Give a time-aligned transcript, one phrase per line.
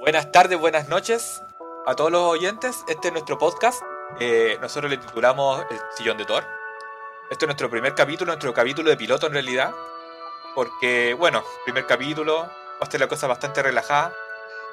[0.00, 1.42] Buenas tardes, buenas noches
[1.86, 2.84] a todos los oyentes.
[2.88, 3.82] Este es nuestro podcast.
[4.20, 6.44] Eh, nosotros le titulamos El Sillón de Thor.
[7.30, 9.72] Este es nuestro primer capítulo, nuestro capítulo de piloto en realidad.
[10.54, 14.12] Porque, bueno, primer capítulo, va a ser la cosa bastante relajada.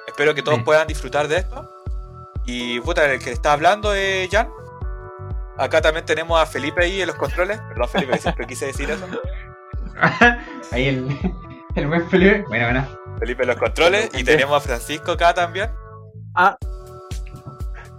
[0.07, 0.63] Espero que todos Sí.
[0.63, 1.69] puedan disfrutar de esto.
[2.45, 4.49] Y puta, el que está hablando es Jan.
[5.57, 7.59] Acá también tenemos a Felipe ahí en los controles.
[7.69, 9.05] Perdón, Felipe, siempre quise decir eso.
[10.73, 11.07] Ahí el,
[11.75, 12.43] el buen Felipe.
[12.49, 13.04] Bueno, bueno.
[13.19, 14.09] Felipe en los controles.
[14.13, 15.71] Y tenemos a Francisco acá también.
[16.35, 16.55] Ah,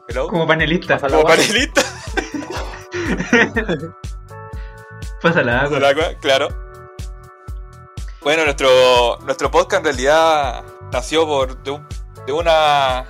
[0.08, 0.28] Hello.
[0.28, 0.98] Como panelista.
[0.98, 1.82] Pasa Como panelista.
[5.22, 5.74] Pasa la agua.
[5.78, 6.48] Del agua, claro.
[8.22, 11.86] Bueno, nuestro, nuestro podcast en realidad nació por de, un-
[12.26, 13.04] de una,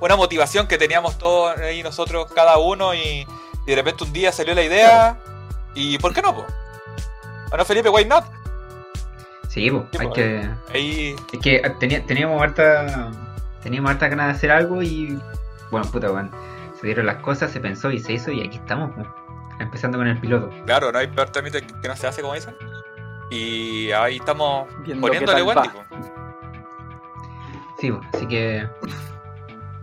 [0.00, 3.26] una motivación que teníamos todos ahí nosotros, cada uno, y,
[3.66, 5.18] y de repente un día salió la idea.
[5.74, 6.34] ¿Y por qué no?
[6.34, 6.46] Po?
[7.50, 8.24] Bueno, Felipe, why not?
[9.58, 10.50] Sí, pues, Sí, hay que.
[10.72, 13.10] Ahí, Es que tenía- teníamos harta.
[13.62, 15.18] Teníamos harta ganas de hacer algo y.
[15.70, 16.30] Bueno, puta, weón.
[16.80, 19.06] Se dieron las cosas, se pensó y se hizo y aquí estamos, pues.
[19.58, 20.50] Empezando con el piloto.
[20.64, 22.54] claro, no hay peor trámite que no se hace, como dicen.
[23.30, 25.62] Y ahí estamos Viendo poniéndole po.
[27.80, 28.68] Sí, pues, así que.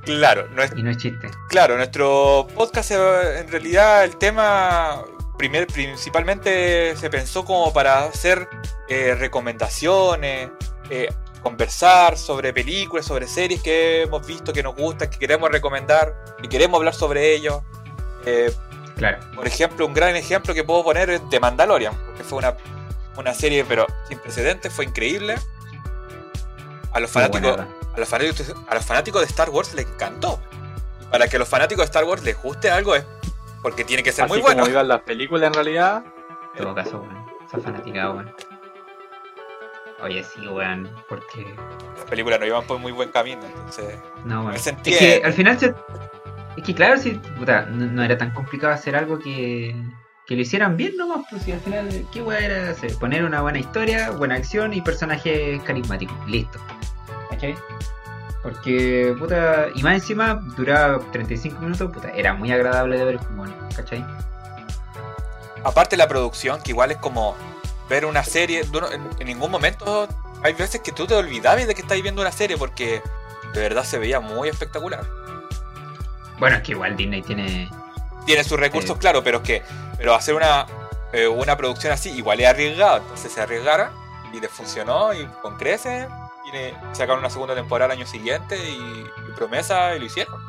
[0.06, 1.30] Claro, no es Y no es chiste.
[1.50, 5.02] Claro, nuestro podcast en realidad el tema
[5.38, 8.48] primer, principalmente se pensó como para hacer
[8.88, 10.50] eh, recomendaciones,
[10.90, 11.10] eh,
[11.42, 16.50] conversar sobre películas, sobre series que hemos visto, que nos gustan, que queremos recomendar, que
[16.50, 17.62] queremos hablar sobre ellos.
[18.26, 18.52] Eh,
[18.96, 19.18] Claro.
[19.36, 22.56] por ejemplo, un gran ejemplo que puedo poner es The Mandalorian, porque fue una,
[23.18, 25.36] una serie pero sin precedentes, fue increíble.
[26.94, 30.40] A los fanáticos, a los fanáticos, a los fanáticos de Star Wars les encantó.
[31.12, 33.04] Para que a los fanáticos de Star Wars les guste algo es
[33.66, 34.60] porque tiene que ser Así muy bueno.
[34.60, 36.04] como iban las películas en realidad.
[36.54, 37.26] En todo caso, weón.
[37.48, 38.32] Esa fanaticada, weón.
[40.04, 40.88] Oye, sí, weón.
[41.10, 41.48] Porque.
[41.96, 44.54] Las películas no iban por muy buen camino, entonces No, weón.
[44.54, 45.74] Es que al final se...
[46.56, 49.76] Es que claro, si, puta, no, no era tan complicado hacer algo que,
[50.28, 52.94] que lo hicieran bien nomás, pues si al final, ¿qué weá era hacer?
[53.00, 56.60] Poner una buena historia, buena acción y personajes carismáticos, listo.
[57.32, 57.56] ¿Cachai?
[58.46, 63.56] Porque, puta, y más encima duraba 35 minutos, puta, era muy agradable de ver, bueno,
[63.76, 64.06] ¿cachai?
[65.64, 67.36] Aparte la producción, que igual es como
[67.90, 68.62] ver una serie,
[69.20, 70.08] en, ningún momento
[70.44, 73.02] hay veces que tú te olvidabas de que estás viendo una serie porque
[73.52, 75.04] de verdad se veía muy espectacular.
[76.38, 77.68] Bueno, es que igual Disney tiene...
[78.28, 79.00] Tiene sus recursos, Sí.
[79.00, 79.64] claro, pero es que
[79.98, 80.68] pero hacer una,
[81.14, 83.90] eh, una producción así igual es arriesgado, entonces se arriesgaron
[84.32, 86.06] y les funcionó y con creces
[86.52, 88.76] le sacaron una segunda temporada al año siguiente y,
[89.30, 90.40] y promesa y lo hicieron.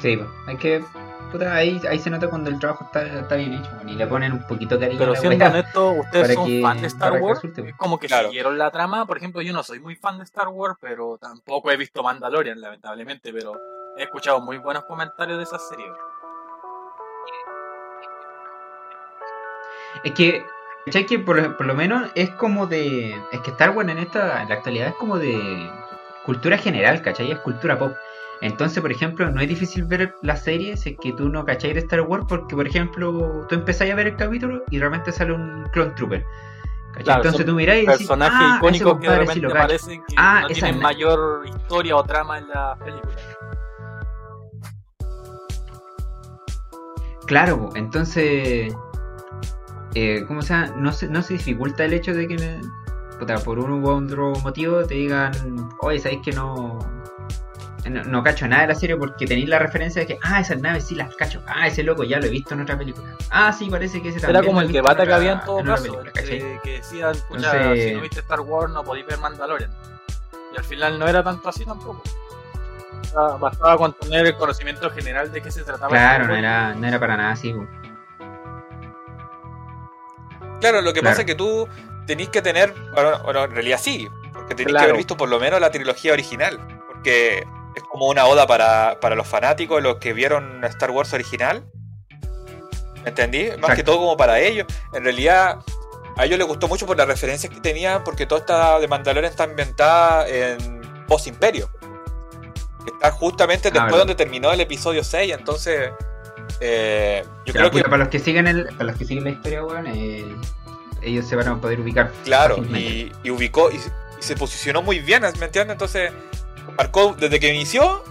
[0.00, 0.84] Sí, hay que...
[1.30, 4.32] Puta, ahí, ahí se nota cuando el trabajo está, está bien hecho, y le ponen
[4.32, 7.40] un poquito de cariño Pero siendo honesto, ustedes son que- fan de Star Wars.
[7.42, 8.28] Es como que Claro.
[8.28, 9.06] siguieron la trama.
[9.06, 12.60] Por ejemplo, yo no soy muy fan de Star Wars, pero tampoco he visto Mandalorian,
[12.60, 13.32] lamentablemente.
[13.32, 13.54] Pero
[13.96, 15.86] he escuchado muy buenos comentarios de esa serie.
[20.04, 20.44] Es que,
[20.86, 21.06] ¿cachai?
[21.06, 23.14] Que por, lo- por lo menos es como de.
[23.32, 24.42] Es que Star Wars en esta.
[24.42, 25.70] En la actualidad es como de.
[26.24, 27.32] Cultura general, ¿cachai?
[27.32, 27.94] Es cultura pop.
[28.40, 31.72] Entonces, por ejemplo, no es difícil ver la serie si es que tú no cachai
[31.74, 35.32] de Star Wars, porque, por ejemplo, tú empezás a ver el capítulo y realmente sale
[35.32, 36.24] un Clone Trooper.
[36.92, 37.04] ¿cachai?
[37.04, 40.40] Claro, Entonces tú mirás y Personajes ah, icónicos que de sí repente aparecen que Ah,
[40.42, 43.14] no tienen es la- mayor historia o trama en la película.
[47.26, 48.74] Claro, entonces.
[49.94, 50.74] Eh, ¿Cómo se llama?
[50.76, 52.60] No se, no se dificulta el hecho de que.
[53.18, 55.32] puta, por uno u otro motivo te digan.
[55.80, 56.78] Oye, ¿sabéis que no.
[57.84, 60.60] No, no cacho nada de la serie porque tenéis la referencia de que, ah, esas
[60.60, 61.42] naves sí las cacho.
[61.48, 63.16] Ah, ese loco ya lo he visto en otra película.
[63.28, 64.36] Ah, sí, parece que ese también.
[64.36, 66.38] Era como el debate que había en todo en caso, película, ¿cachai?
[66.40, 69.70] entre que decían, pucha, Entonces- si no viste Star Wars no podéis ver Mandalorian.
[70.54, 72.00] Y al final no era tanto así tampoco.
[73.02, 75.88] Bastaba- Bastaba con tener el conocimiento general de qué se trataba.
[75.90, 77.52] Claro, no era, no era para nada así.
[80.62, 81.12] Claro, lo que Claro.
[81.12, 81.68] pasa es que tú
[82.06, 85.38] tenés que tener, bueno, bueno, en realidad sí, porque tenés que haber visto por lo
[85.38, 87.38] menos la trilogía original, porque
[87.74, 91.64] es como una oda para, para los fanáticos, los que vieron Star Wars original.
[93.02, 93.44] ¿Me entendí?
[93.46, 93.74] Más Exacto.
[93.76, 94.66] que todo como para ellos.
[94.94, 95.58] En realidad,
[96.16, 99.30] a ellos les gustó mucho por las referencias que tenían, porque toda esta de Mandalorian
[99.30, 101.68] está ambientada en post-imperio.
[102.86, 103.98] Está justamente Ah, después verdad.
[103.98, 105.90] donde terminó el episodio 6, entonces...
[106.60, 109.30] eh, yo creo que puta, para los que siguen el, para los que siguen la
[109.30, 109.86] historia, weón,
[111.02, 112.12] ellos se van a poder ubicar.
[112.24, 115.72] Claro, y, y ubicó y, y se posicionó muy bien, ¿me entiendes?
[115.72, 116.12] Entonces,
[116.78, 118.04] marcó desde que inició,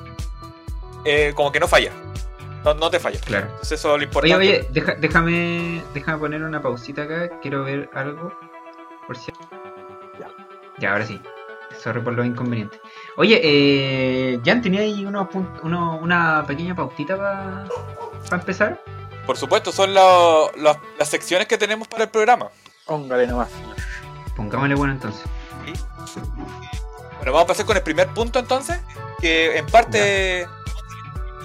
[1.05, 1.91] eh, como que no falla.
[2.63, 3.19] No, no te falla.
[3.21, 3.47] Claro.
[3.47, 4.35] Entonces, eso es lo Oye, importante.
[4.35, 7.39] oye, deja- déjame, déjame poner una pausita acá.
[7.41, 8.31] Quiero ver algo.
[9.07, 9.31] Por si.
[10.19, 10.27] Ya.
[10.77, 11.19] Ya, ahora sí.
[11.81, 12.79] sorry por los inconvenientes.
[13.17, 15.27] Oye, eh, Jan, ¿tenía ahí unos
[15.63, 17.65] uno- una pequeña pautita para
[18.41, 18.81] empezar?
[19.25, 22.49] Por supuesto, son lo- lo- las secciones que tenemos para el programa.
[22.85, 23.49] Póngale nomás.
[24.35, 25.21] Pongámosle bueno entonces.
[27.17, 28.79] Bueno, vamos a pasar con el primer punto entonces,
[29.19, 30.41] que en parte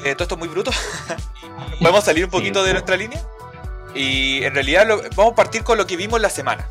[0.04, 0.70] eh, todo esto es muy bruto.
[1.80, 3.20] Podemos salir un Sí, poquito de nuestra línea.
[3.94, 6.68] Y en realidad lo- vamos a partir con lo que vimos la semana.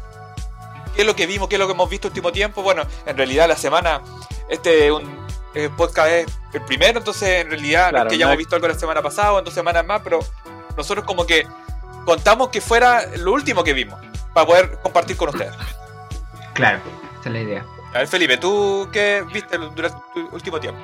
[0.96, 1.50] ¿Qué es lo que vimos?
[1.50, 2.64] ¿Qué es lo que hemos visto último tiempo?
[2.64, 4.02] Bueno, en realidad la semana,
[4.50, 8.40] este un, eh, podcast es el primero, entonces en realidad Claro, que ya no hemos
[8.40, 10.20] visto algo la semana pasada o en dos semanas más, pero
[10.76, 11.48] nosotros como que
[12.06, 14.00] contamos que fuera lo último que vimos,
[14.34, 15.54] para poder compartir con ustedes.
[16.54, 16.80] Claro,
[17.20, 17.66] esa es la idea.
[17.94, 20.80] A ver, Felipe, ¿tú qué viste durante tu último tiempo?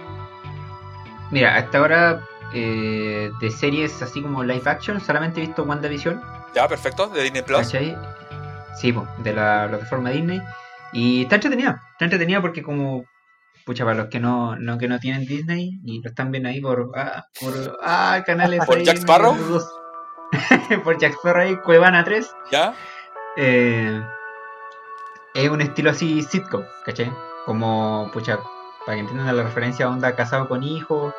[1.29, 2.21] Mira, hasta ahora
[2.53, 6.21] eh, de series así como live action solamente he visto WandaVision,
[6.55, 7.59] Ya, perfecto, de Disney Plus.
[7.59, 7.97] ¿cachai?
[8.77, 10.41] Sí, de la plataforma Disney.
[10.93, 13.05] Y está entretenida, está entretenida porque como,
[13.71, 16.59] pucha, para los que no, no, que no tienen Disney y lo están viendo ahí
[16.59, 19.33] por, ah, por ah, canales ¿Por ahí Jack Sparrow?
[20.83, 22.35] por Jack Sparrow ahí, Cuevana 3.
[22.51, 22.73] ¿Ya?
[23.37, 24.03] Eh,
[25.33, 27.09] es un estilo así sitcom, ¿cachai?
[27.45, 28.39] Como, pucha,
[28.85, 31.13] para que entiendan la referencia, onda casado con hijos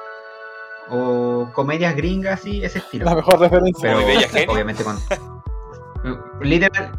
[0.91, 3.07] o comedias gringas, así, ese estilo.
[3.07, 3.89] La mejor referencia.
[3.89, 4.53] Pero Muy bella genio.
[4.53, 4.99] obviamente con...
[6.43, 6.93] Literal,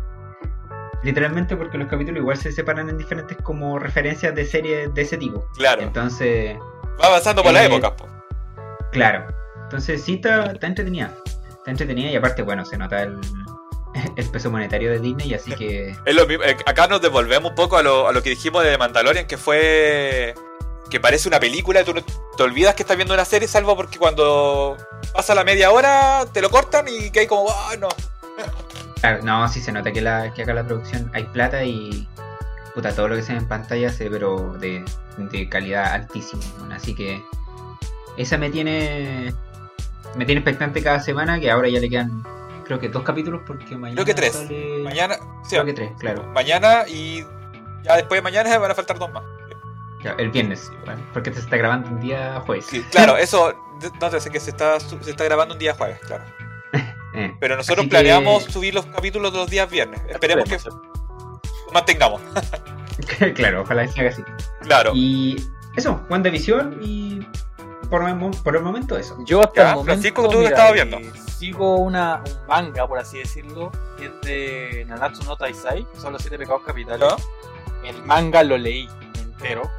[1.03, 5.17] literalmente porque los capítulos igual se separan en diferentes como referencias de series de ese
[5.17, 5.45] tipo.
[5.55, 5.81] Claro.
[5.81, 6.57] Entonces,
[7.01, 8.07] Va avanzando por la Eh, época, po.
[8.91, 9.25] claro.
[9.63, 11.13] Entonces sí está, está entretenida.
[11.57, 13.19] Está entretenida y aparte, bueno, se nota el,
[14.15, 15.95] el peso monetario de Disney, así que...
[16.05, 18.63] Es lo mismo, eh, acá nos devolvemos un poco a lo, a lo que dijimos
[18.63, 20.35] de Mandalorian, que fue
[20.89, 22.03] que parece una película y tú no-
[22.37, 24.77] te olvidas que estás viendo una serie, salvo porque cuando
[25.11, 27.87] pasa la media hora te lo cortan y que hay como, ah, no.
[29.03, 32.07] Claro, no, sí se nota que, la, que acá la producción hay plata y
[32.73, 34.85] puta, todo lo que se ve en pantalla se ve pero de,
[35.17, 36.41] de calidad altísima.
[36.73, 37.21] Así que
[38.15, 39.33] esa me tiene
[40.15, 42.23] me tiene expectante cada semana que ahora ya le quedan
[42.63, 44.31] creo que dos capítulos porque mañana Creo que tres.
[44.33, 46.23] sale- Mañana, sí, creo que tres, claro.
[46.27, 47.25] mañana y
[47.83, 49.23] ya después de mañana van a faltar dos más.
[50.01, 50.71] Ya, el viernes,
[51.13, 52.67] porque se está grabando un día jueves.
[52.67, 53.53] Sí, claro, eso,
[54.01, 56.23] no te sé que se está, se está grabando un día jueves, claro.
[57.15, 60.01] Eh, Pero nosotros Así que- planeamos subir los capítulos los días viernes.
[60.09, 60.81] Esperemos que Esperemos.
[61.67, 62.21] lo mantengamos.
[63.35, 64.23] claro, ojalá se haga así.
[64.61, 64.91] Claro.
[64.95, 65.35] Y
[65.75, 67.19] eso, WandaVision y
[67.89, 69.17] por, el mo- por el momento eso.
[69.25, 70.97] Yo hasta Ya, el momento Francisco, tú lo mira, estabas viendo.
[70.97, 75.99] eh, sigo una, un manga, por así decirlo, que es de Nanatsu no Taisai, que
[75.99, 76.99] son los siete pecados capitales.
[76.99, 77.15] ¿No?
[77.87, 78.87] El manga lo leí
[79.19, 79.69] entero.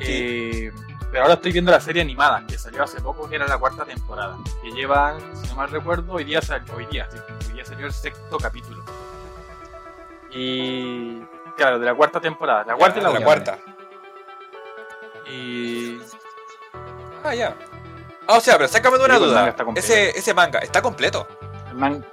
[0.00, 0.70] Eh,
[1.14, 3.84] pero ahora estoy viendo la serie animada, que salió hace poco, que era la cuarta
[3.84, 4.36] temporada.
[4.60, 7.08] Que llevan, si no mal recuerdo, hoy día, sal- hoy día,
[7.46, 8.82] hoy día salió el sexto capítulo.
[10.32, 11.20] Y
[11.56, 12.64] claro, de la cuarta temporada.
[12.66, 13.24] La cuarta y la, la última.
[13.26, 13.58] cuarta.
[15.30, 16.00] Y
[17.22, 17.54] Ah, ya.
[18.26, 19.54] Ah, o sea, pero sácame de una pues, duda.
[19.56, 21.28] manga ese, ese manga, ¿está completo?
[21.70, 22.04] el man-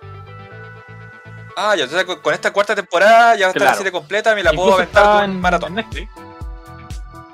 [1.58, 3.78] Ah, ya, entonces con- esta cuarta temporada ya está la Claro.
[3.78, 5.70] serie completa, me la puedo aventar de un en, maratón.
[5.70, 6.12] en Netflix.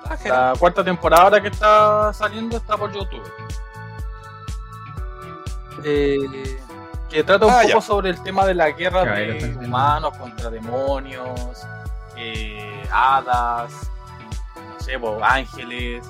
[0.09, 0.17] Ah.
[0.25, 3.23] La cuarta temporada ahora que está saliendo está por YouTube.
[5.83, 6.59] Eh,
[7.09, 7.81] que trata un Ah, poco ya.
[7.81, 9.59] sobre el tema de la guerra Ya, de viendo.
[9.61, 11.65] humanos contra demonios,
[12.17, 13.71] eh, hadas,
[14.55, 16.05] no sé, ángeles.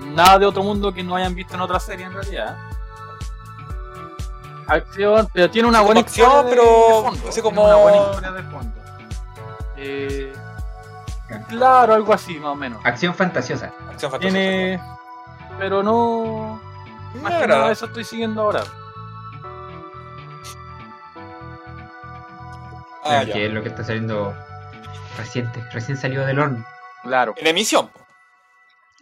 [0.00, 2.56] Nada de otro mundo que no hayan visto en otra serie en realidad.
[4.68, 7.28] Acción, pero tiene una buena acción, historia de- pero de fondo.
[7.28, 8.80] así tiene como- una buena historia de fondo.
[9.76, 10.32] Eh,
[11.48, 12.80] claro, algo así más o menos.
[12.84, 13.72] Acción fantasiosa.
[13.90, 14.20] Acción fantástica.
[14.32, 14.80] Tiene.
[15.58, 16.60] Pero no.
[17.14, 17.60] Me Más que agrada.
[17.60, 18.62] nada eso estoy siguiendo ahora.
[23.04, 23.36] Ah, que ya.
[23.46, 24.34] es lo que está saliendo
[25.16, 26.64] reciente, recién salió del horno.
[27.02, 27.88] Claro, En emisión.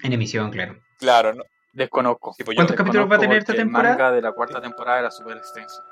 [0.03, 0.77] En emisión, claro.
[0.99, 1.43] Claro, ¿no?
[1.73, 2.35] desconozco.
[2.39, 3.95] Yo- ¿Cuántos capítulos va a tener esta temporada?
[3.95, 5.83] El manga de la cuarta temporada era súper extenso.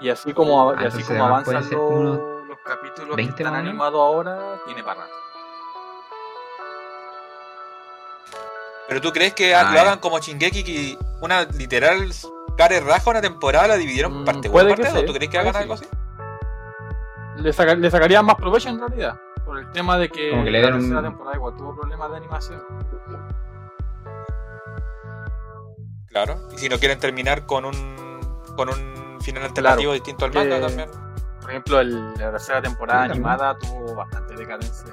[0.00, 1.66] Y así como, Ah, y así como avanzan los
[2.76, 5.14] capítulos 20 que están animados ahora, tiene para rato.
[8.88, 9.80] Pero tú crees que Ah, lo ya.
[9.82, 12.10] hagan como Shingeki que una literal
[12.56, 15.00] care raja una temporada la dividieron Mm, parte 1 puede y parte que 2?
[15.00, 15.84] sí, ¿Tú crees que hagan algo sí.
[15.86, 17.42] así?
[17.42, 19.18] Le, saca- le sacarían más provecho en realidad.
[19.44, 22.10] Por el tema de que, Como que le la un- tercera temporada igual tuvo problemas
[22.10, 22.62] de animación.
[26.08, 26.40] Claro.
[26.52, 28.00] Y si no quieren terminar con un
[28.56, 30.90] con un final alternativo distinto al manga Que- también.
[31.50, 33.26] Por ejemplo, el- la tercera temporada Sí, también.
[33.28, 34.86] animada tuvo bastante decadencia.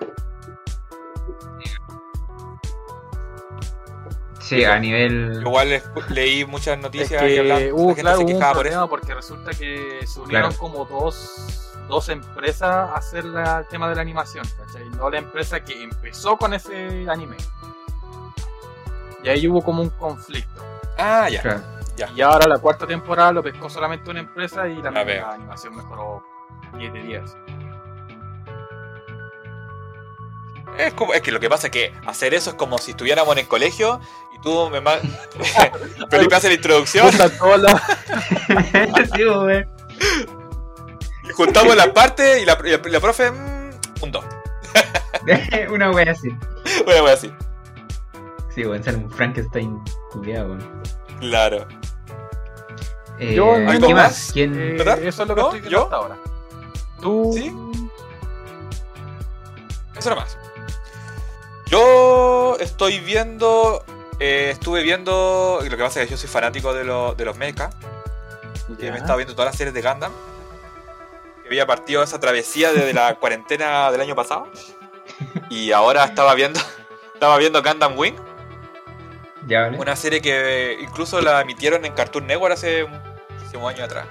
[4.39, 5.37] Sí, a nivel.
[5.41, 8.81] Igual leí muchas Es noticias que que hablan, la gente claro, se quejaba por problema
[8.81, 8.89] eso.
[8.89, 10.57] porque resulta que se unieron Claro.
[10.59, 14.89] como dos, dos empresas a hacer la- el tema de la animación, ¿cachai?
[14.91, 17.37] No la empresa que empezó con ese anime.
[19.23, 20.63] Y ahí hubo como un conflicto.
[20.97, 21.41] Ah, ya.
[21.43, 21.61] Claro.
[21.97, 22.09] Ya.
[22.15, 26.23] Y ahora la cuarta temporada lo pescó solamente una empresa y la animación mejoró
[26.77, 27.38] 10 de 10.
[30.77, 33.31] Es, como, es que lo que pasa es que hacer eso es como si estuviéramos
[33.33, 34.00] en el colegio
[34.36, 35.00] y tú me ma-
[36.12, 37.09] Felipe hace la introducción
[39.15, 39.65] sí, güey.
[41.24, 43.69] y juntamos las partes y la, y la- y la profe, mm,
[44.03, 44.25] un 2.
[45.71, 46.29] Una wea así.
[46.86, 47.33] Bueno, voy así.
[48.53, 49.81] Sí, güey, ser un Frankenstein
[50.12, 50.57] culiado.
[51.19, 51.67] Claro.
[53.19, 54.03] Eh, Yo, ¿algo ¿Qué más?
[54.12, 54.29] más?
[54.31, 54.53] ¿Quién?
[54.59, 55.00] Eh, ¿Verdad?
[55.01, 55.47] eso es lo que ¿No?
[55.47, 55.83] estoy viendo ¿Yo?
[55.86, 56.17] hasta ahora.
[57.01, 57.32] Tú.
[57.34, 57.54] ¿Sí?
[59.98, 60.38] Eso nomás.
[61.68, 63.84] Yo estoy viendo.
[64.20, 65.60] eh, estuve viendo.
[65.63, 67.75] Lo que pasa es que yo soy fanático de, lo- de los mechas.
[68.80, 70.12] Que me he estado viendo todas las series de Gundam.
[71.44, 74.48] Que había partido esa travesía desde la cuarentena del año pasado.
[75.50, 76.60] Y ahora estaba viendo.
[77.13, 78.13] Estaba viendo Gundam Wing.
[79.48, 79.80] Ya, ¿vale?
[79.80, 84.06] Una serie que incluso la emitieron en Cartoon Network hace muchísimos años atrás.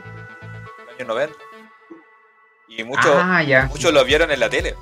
[0.99, 1.35] En los años 90.
[2.69, 3.67] Y muchos Ah, ya.
[3.67, 4.75] muchos lo vieron en la tele.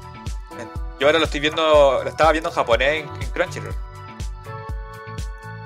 [1.01, 3.75] Yo ahora lo estoy viendo, lo estaba viendo en japonés en, en Crunchyroll.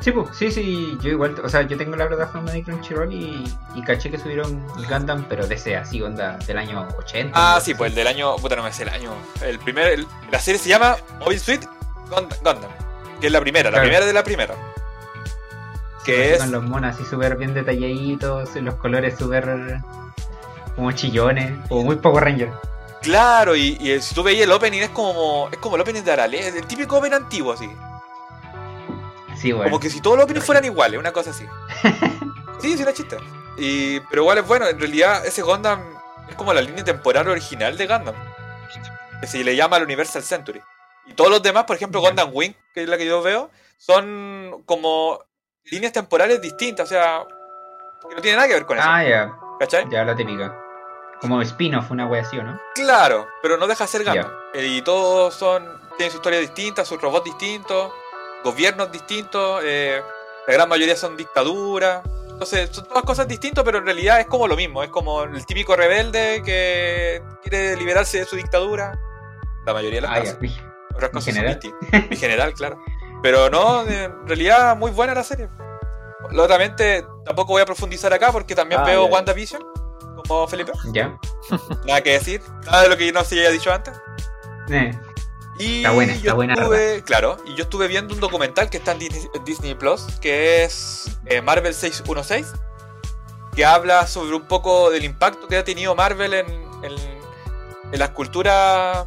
[0.00, 3.44] Sí, pues, sí, sí, yo igual, o sea, yo tengo la plataforma de Crunchyroll y,
[3.74, 7.32] y caché que subieron Gundam, pero de ese así, onda, del año 80.
[7.34, 9.12] Ah, sí, pues el del año, puta no me sé el año.
[9.42, 11.64] El primer, el- la serie se llama Mobile Suit
[12.08, 12.70] Gund- Gundam,
[13.20, 14.54] que es la primera, la primera de la primera.
[14.54, 19.80] Sí, Que así es, Con los monos así súper bien detalladitos, los colores súper
[20.78, 22.52] como chillones, como muy Power Ranger.
[23.02, 26.12] claro, y, y si tú veías el opening es como, es como el opening de
[26.12, 27.68] Arale, el típico opening antiguo así.
[29.36, 29.70] Sí, bueno.
[29.70, 31.44] Como que si todos los openings fueran iguales, una cosa así.
[32.60, 33.16] Sí, sí, es chiste.
[33.56, 35.80] Y, pero igual es bueno, en realidad ese Gundam
[36.28, 38.16] es como la línea temporal original de Gundam.
[39.20, 40.60] Que se le llama el Universal Century.
[41.06, 42.00] Y todos los demás, por ejemplo.
[42.00, 45.20] Gundam Wing, que es la que yo veo, son como
[45.66, 47.22] líneas temporales distintas, o sea,
[48.08, 48.86] que no tiene nada que ver con eso.
[48.88, 49.88] Ah, ya, ¿Cachai?
[49.88, 50.52] ya la típica.
[51.20, 52.60] Como spin-off, una wea así, ¿o no?
[52.74, 54.04] Claro, pero no deja de ser.
[54.04, 54.30] Gundam.
[54.54, 55.64] Y todos son,
[55.96, 57.90] tienen su historia distinta, sus robots distintos,
[58.44, 60.00] gobiernos distintos, eh,
[60.46, 62.02] la gran mayoría son dictaduras.
[62.30, 64.84] Entonces, son todas cosas distintas, pero en realidad es como lo mismo.
[64.84, 68.96] Es como el típico rebelde que quiere liberarse de su dictadura.
[69.66, 70.38] La mayoría de las Ah, cosas.
[70.40, 70.74] ya.
[70.94, 71.58] Otras En cosas son general.
[71.60, 72.10] distintas.
[72.12, 72.78] En general, claro.
[73.22, 75.48] Pero no, en realidad muy buena la serie.
[76.30, 79.06] Lógicamente, tampoco voy a profundizar acá porque también Ah, veo.
[79.06, 79.62] WandaVision,
[80.28, 80.72] como Felipe.
[80.92, 81.18] Ya.
[81.86, 83.94] Nada que decir, nada de lo que no se haya dicho antes.
[84.70, 84.96] Eh,
[85.58, 88.92] Y Está buena, está buena, estuve, claro, y yo estuve viendo un documental que está
[88.92, 89.00] en
[89.44, 92.46] Disney, Plus, que es eh, Marvel 616,
[93.56, 96.46] que habla sobre un poco del impacto que ha tenido Marvel en,
[96.84, 97.18] en-
[97.90, 99.06] en las culturas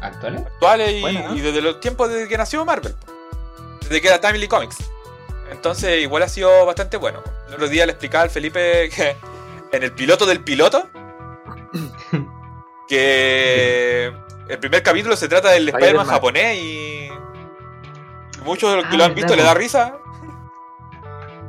[0.00, 0.40] ¿Actuales?
[0.46, 2.94] actuales y, y desde los tiempos desde que nació Marvel,
[3.82, 4.78] desde que era Timely Comics.
[5.50, 7.22] Entonces, igual ha sido bastante bueno.
[7.48, 9.14] El otro día le explicaba al Felipe que
[9.76, 10.88] en el piloto del piloto,
[12.88, 14.12] que
[14.48, 17.08] el primer capítulo se trata del Spider-Man japonés y
[18.44, 19.96] muchos de los que Ah, lo han visto le da risa.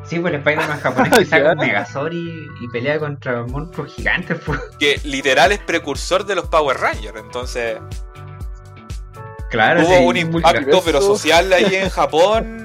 [0.06, 4.40] Sí, pues el Spider-Man japonés que saca un Megazord y, y pelea contra monstruos gigantes,
[4.46, 4.60] pues.
[4.80, 7.20] Que literal es precursor de los Power Rangers.
[7.20, 7.78] Entonces,
[9.50, 12.65] Claro, hubo sí, un impacto pero social ahí en Japón.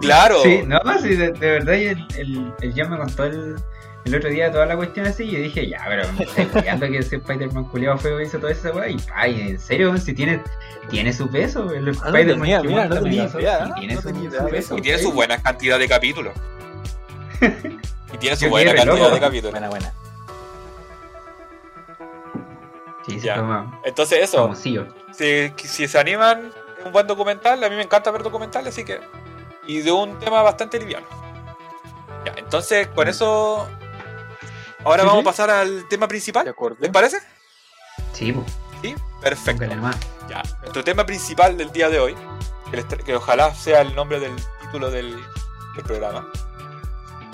[0.00, 0.42] Claro.
[0.42, 3.56] Sí, no, sí, de, de verdad, y el, el, el John me contó el,
[4.04, 6.86] el otro día toda la cuestión así, y yo dije, ya, pero me estoy cuidando
[6.86, 10.42] que ese Spider-Man culiado feo hizo toda esa weá, y ay, en serio, si tiene,
[10.88, 13.70] tiene su peso, el no Spider-Man mira, no tenía idea, ¿eh?
[13.78, 14.78] tiene No su, su peso.
[14.78, 16.32] Y tiene su buena cantidad de capítulos.
[18.10, 19.14] Y tiene su Yo buena cantidad loco.
[19.14, 19.50] de capítulos.
[19.52, 19.92] Buena, buena.
[23.06, 23.36] Sí, sí, Ya.
[23.36, 24.78] toma, Entonces eso, si,
[25.56, 27.62] si se animan, es un buen documental.
[27.62, 28.98] A mí me encanta ver documentales, así que...
[29.68, 31.06] Y de un tema bastante liviano.
[32.24, 33.68] Ya, entonces con eso...
[34.84, 35.20] Ahora Sí, vamos sí.
[35.20, 36.44] a pasar al tema principal.
[36.44, 36.78] De acuerdo.
[36.80, 37.18] ¿Les parece?
[38.12, 38.46] Sí, pues,
[38.82, 39.64] Sí, perfecto.
[40.28, 42.14] Ya, nuestro tema principal del día de hoy,
[42.70, 45.16] que, les tra- que ojalá sea el nombre del título del,
[45.74, 46.28] del programa,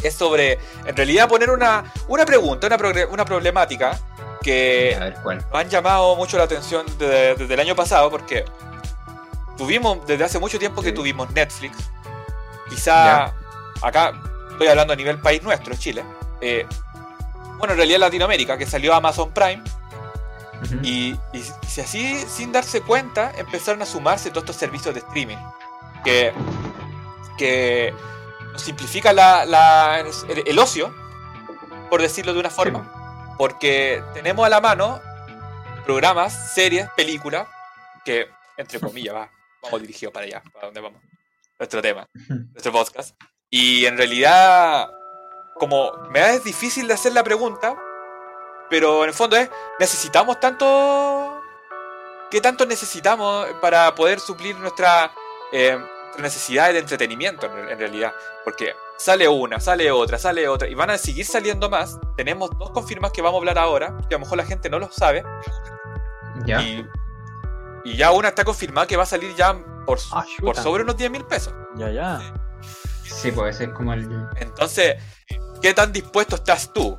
[0.03, 3.99] es sobre, en realidad, poner una, una pregunta, una, una problemática
[4.43, 5.39] que A ver, ¿cuál?
[5.39, 8.45] nos han llamado mucho la atención desde, desde el año pasado, porque
[9.59, 11.77] tuvimos, desde hace mucho tiempo que tuvimos Netflix,
[12.69, 13.25] quizá
[13.83, 14.13] acá
[14.53, 16.05] estoy hablando a nivel país nuestro, Chile,
[16.41, 16.67] eh,
[17.59, 19.63] bueno, en realidad Latinoamérica, que salió Amazon Prime,
[20.83, 25.37] y, y si así, sin darse cuenta, empezaron a sumarse todos estos servicios de streaming.
[26.05, 26.33] que,
[27.37, 27.93] que
[28.53, 30.95] nos simplifica la, la- el, el ocio,
[31.91, 35.01] por decirlo de una forma, porque tenemos a la mano
[35.85, 37.47] programas, series, películas,
[38.05, 39.29] que, entre comillas, va,
[39.63, 41.01] vamos dirigidos para allá, para donde vamos,
[41.65, 42.09] nuestro tema,
[42.53, 43.17] nuestro podcast.
[43.51, 44.91] Y en realidad,
[45.55, 47.77] como me es difícil de hacer la pregunta,
[48.69, 49.49] pero en el fondo es,
[49.81, 51.41] ¿necesitamos tanto?
[52.31, 55.13] ¿Qué tanto necesitamos para poder suplir nuestra,
[55.53, 55.79] eh,
[56.19, 58.13] necesidades de entretenimiento en, en realidad?
[58.45, 61.99] Porque sale una, sale otra, sale otra, y van a seguir saliendo más.
[62.17, 64.79] Tenemos dos confirmas que vamos a hablar ahora, que a lo mejor la gente no
[64.79, 65.23] lo sabe,
[66.45, 66.61] ¿Ya?
[66.61, 66.87] y,
[67.85, 70.97] y ya una está confirmada que va a salir ya por, Ah, por sobre unos
[70.97, 71.55] 10 mil pesos.
[71.77, 72.21] Ya, ya.
[73.03, 74.09] Sí, puede ser como el.
[74.37, 74.97] Entonces,
[75.63, 76.99] ¿qué tan dispuesto estás tú,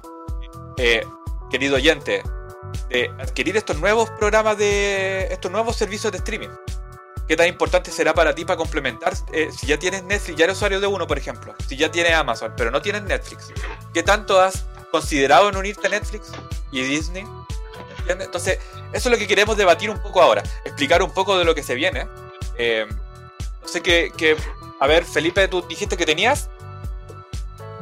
[0.77, 1.05] eh,
[1.49, 2.23] querido oyente,
[2.89, 5.27] de adquirir estos nuevos programas de.
[5.31, 6.49] estos nuevos servicios de streaming?
[7.27, 9.13] ¿Qué tan importante será para ti para complementar?
[9.33, 11.55] eh, si ya tienes Netflix, ya eres usuario de uno, por ejemplo.
[11.67, 13.51] Si ya tienes Amazon, pero no tienes Netflix.
[13.95, 16.31] ¿Qué tanto has considerado en unirte a Netflix
[16.71, 17.25] y Disney?
[17.97, 18.27] ¿Entiendes?
[18.27, 18.59] Entonces,
[18.93, 20.43] eso es lo que queremos debatir un poco ahora.
[20.65, 22.07] Explicar un poco de lo que se viene.
[22.57, 22.85] Eh,
[23.61, 24.11] no sé qué.
[24.17, 24.35] qué-
[24.79, 26.49] a ver, Felipe, tú dijiste que tenías.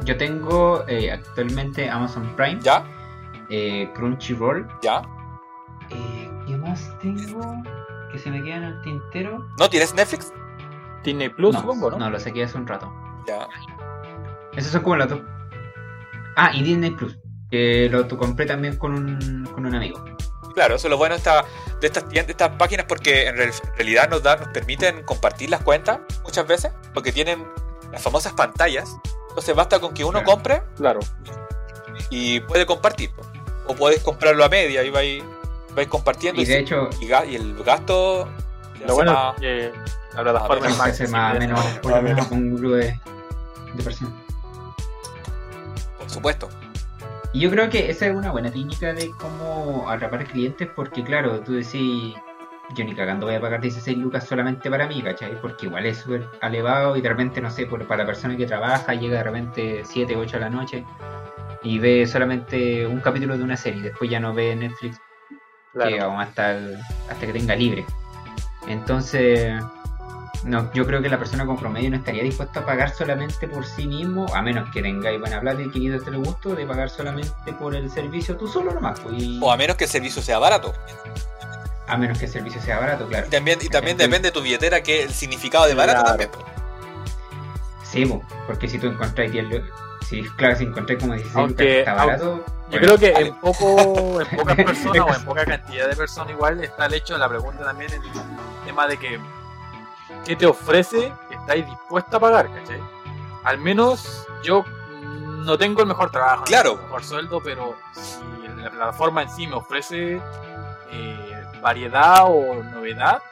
[0.04, 2.84] Yo tengo eh, actualmente Amazon Prime, ¿Ya?
[3.50, 4.66] eh, Crunchyroll.
[4.82, 5.02] ¿Ya?
[5.90, 7.62] Eh, ¿Qué más tengo?
[8.12, 9.48] Que se me queda en el tintero.
[9.58, 10.32] ¿No tienes Netflix?
[11.02, 11.98] Disney Plus, no, supongo, ¿no?
[11.98, 12.92] no, lo saqué hace un rato.
[13.26, 13.48] Ya.
[14.56, 15.20] Esos son como los dos.
[16.36, 17.18] Ah, y Disney Plus.
[17.50, 20.02] Que lo compré también con un, con un amigo.
[20.54, 21.44] Claro, eso es lo bueno de, esta-
[21.80, 25.50] de estas tiendas, de estas páginas porque en real- realidad nos, da, nos permiten compartir
[25.50, 27.44] las cuentas muchas veces porque tienen
[27.92, 28.88] las famosas pantallas.
[29.30, 30.26] Entonces basta con que uno Claro.
[30.30, 31.00] compre Claro.
[32.10, 33.10] y puede compartir.
[33.66, 35.24] O puedes comprarlo a media y vais,
[35.74, 36.40] vais compartiendo.
[36.40, 38.28] Y Y, de hecho, y el gasto
[38.86, 39.72] Lo bueno más- es que
[40.14, 41.46] la plataforma es más más hace más o accesible.
[41.48, 43.00] menos, por lo menos un grupo de,
[43.74, 44.12] de personas.
[45.98, 46.48] por supuesto.
[47.34, 51.40] Y yo creo que esa es una buena técnica de cómo atrapar clientes, porque claro,
[51.40, 52.14] tú decís,
[52.76, 55.38] yo ni cagando voy a pagar 16 lucas solamente para mí, ¿cachai?
[55.40, 58.46] Porque igual es súper elevado y de repente, no sé, por, para la persona que
[58.46, 60.84] trabaja, llega de repente 7, 8 de la noche
[61.64, 65.00] y ve solamente un capítulo de una serie, después ya no ve Netflix
[65.72, 65.90] Claro.
[65.90, 66.78] que hasta, el-
[67.10, 67.84] hasta que tenga libre.
[68.68, 69.60] Entonces,
[70.44, 73.64] no, yo creo que la persona con promedio no estaría dispuesta a pagar solamente por
[73.64, 77.52] sí mismo, a menos que tengáis buena plata y querido te gusto, de pagar solamente
[77.58, 79.00] por el servicio tú solo nomás.
[79.00, 80.72] pues, y- O a menos que el servicio sea barato.
[81.86, 83.26] a menos que el servicio sea barato, claro.
[83.26, 86.18] Y también, y también depende de tu billetera que el significado de barato Claro.
[86.30, 86.30] también.
[87.84, 89.62] Sí, po, porque si tú encontrás 10 lu-
[90.06, 92.44] si, claro, si encontrás como 16 lucas Aunque- que está barato, Yo
[92.80, 93.26] bueno, creo que vale.
[93.28, 97.14] en, poco, en pocas personas o en poca cantidad de personas igual está el hecho
[97.14, 98.00] de la pregunta también el
[98.64, 99.20] tema de que
[100.24, 102.52] ¿qué te ofrece que estáis dispuesto a pagar?
[102.52, 102.82] ¿cachai?
[103.44, 104.64] Al menos yo
[105.44, 106.72] no tengo el mejor trabajo, Claro.
[106.72, 108.20] el mejor sueldo, pero si
[108.62, 110.20] la plataforma en sí me ofrece
[110.90, 113.22] eh, variedad o novedad,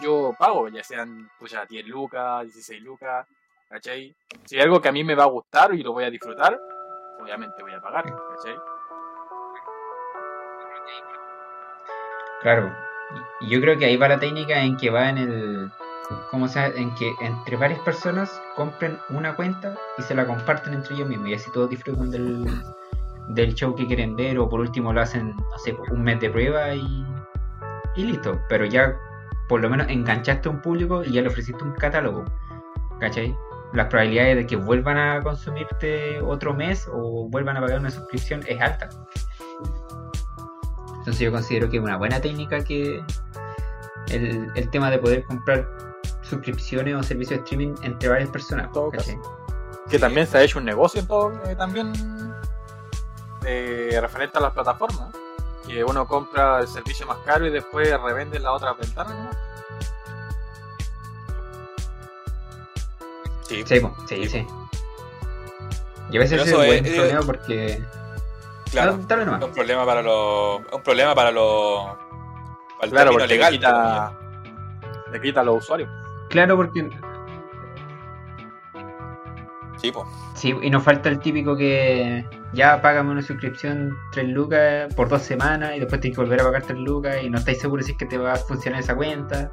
[0.00, 3.26] yo pago, ya sean pucha, 10 lucas, 16 lucas,
[3.68, 4.14] ¿cachai?
[4.46, 6.58] Si hay algo que a mí me va a gustar y lo voy a disfrutar,
[7.20, 8.56] obviamente voy a pagar, ¿cachai?
[12.40, 12.74] Claro.
[13.40, 15.70] Y yo creo que ahí va la técnica en que va en el.
[16.30, 16.74] ¿Cómo se llama?
[16.76, 21.28] En que entre varias personas compren una cuenta y se la comparten entre ellos mismos.
[21.28, 22.46] Y así todos disfrutan del,
[23.28, 24.38] del show que quieren ver.
[24.38, 27.06] O por último lo hacen, no sé, un mes de prueba y.
[27.96, 28.40] Y listo.
[28.48, 28.96] Pero ya
[29.48, 32.24] por lo menos enganchaste a un público y ya le ofreciste un catálogo.
[33.00, 33.36] ¿Cachai?
[33.72, 38.42] Las probabilidades de que vuelvan a consumirte otro mes o vuelvan a pagar una suscripción
[38.46, 38.88] es alta.
[40.98, 43.02] Entonces yo considero que es una buena técnica que
[44.12, 45.66] el, el tema de poder comprar
[46.30, 48.68] suscripciones o servicios de streaming entre varias personas.
[49.90, 51.92] Que también se ha hecho un negocio en todo, eh, también
[53.44, 55.08] eh, referente a las plataformas
[55.66, 59.30] que uno compra el servicio más caro y después revende en la otra ventana ¿no?
[63.46, 63.64] Sí.
[63.66, 64.46] Sí, sí, sí.
[66.10, 67.82] Y a veces es un buen es- problema porque...
[68.70, 68.92] Claro.
[68.92, 69.40] Dale- dale nomás.
[69.42, 70.60] Es un problema para los.
[70.60, 71.84] es un problema para los.
[71.86, 73.52] Para el claro término porque legal.
[73.52, 74.12] le quita
[75.10, 75.90] le quita a los usuarios
[76.30, 76.88] Claro, porque...
[79.76, 80.06] Sí, pues.
[80.34, 85.22] Sí, y nos falta el típico que ya págame una suscripción 3 lucas por dos
[85.22, 87.92] semanas y después tienes que volver a pagar 3 lucas y no estáis seguros si
[87.92, 89.50] es que te va a funcionar esa cuenta.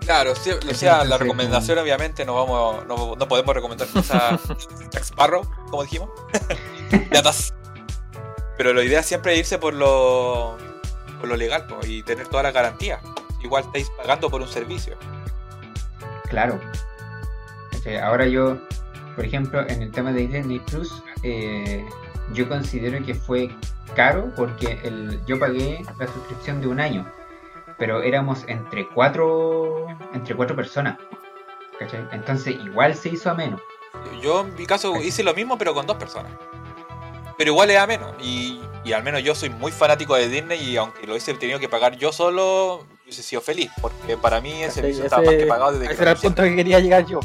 [0.00, 4.38] Claro, sí, o sea, la recomendación obviamente no vamos, no, no podemos recomendar esa
[4.90, 6.10] Jack Sparrow, como dijimos.
[8.56, 10.56] Pero la idea siempre es irse por lo,
[11.18, 13.00] por lo legal po, y tener todas las garantías.
[13.42, 14.96] Igual estáis pagando por un servicio.
[16.30, 16.58] Claro.
[17.72, 17.98] ¿cachai?
[17.98, 18.56] Ahora yo,
[19.16, 21.84] por ejemplo, en el tema de Disney Plus, eh,
[22.32, 23.50] yo considero que fue
[23.94, 27.04] caro porque el, yo pagué la suscripción de un año,
[27.78, 30.96] pero éramos entre cuatro, entre cuatro personas,
[31.78, 32.06] ¿cachai?
[32.12, 33.60] Entonces igual se hizo a menos.
[34.22, 36.32] Yo en mi caso hice lo mismo, pero con dos personas.
[37.36, 38.14] Pero igual era menos.
[38.22, 41.58] Y, y al menos yo soy muy fanático de Disney y aunque lo hubiese tenido
[41.58, 43.70] que pagar yo solo, hubiese sido feliz.
[43.80, 46.22] Porque para mí ese servicio estaba más que pagado desde que ese era lo el
[46.22, 47.20] punto que quería llegar yo.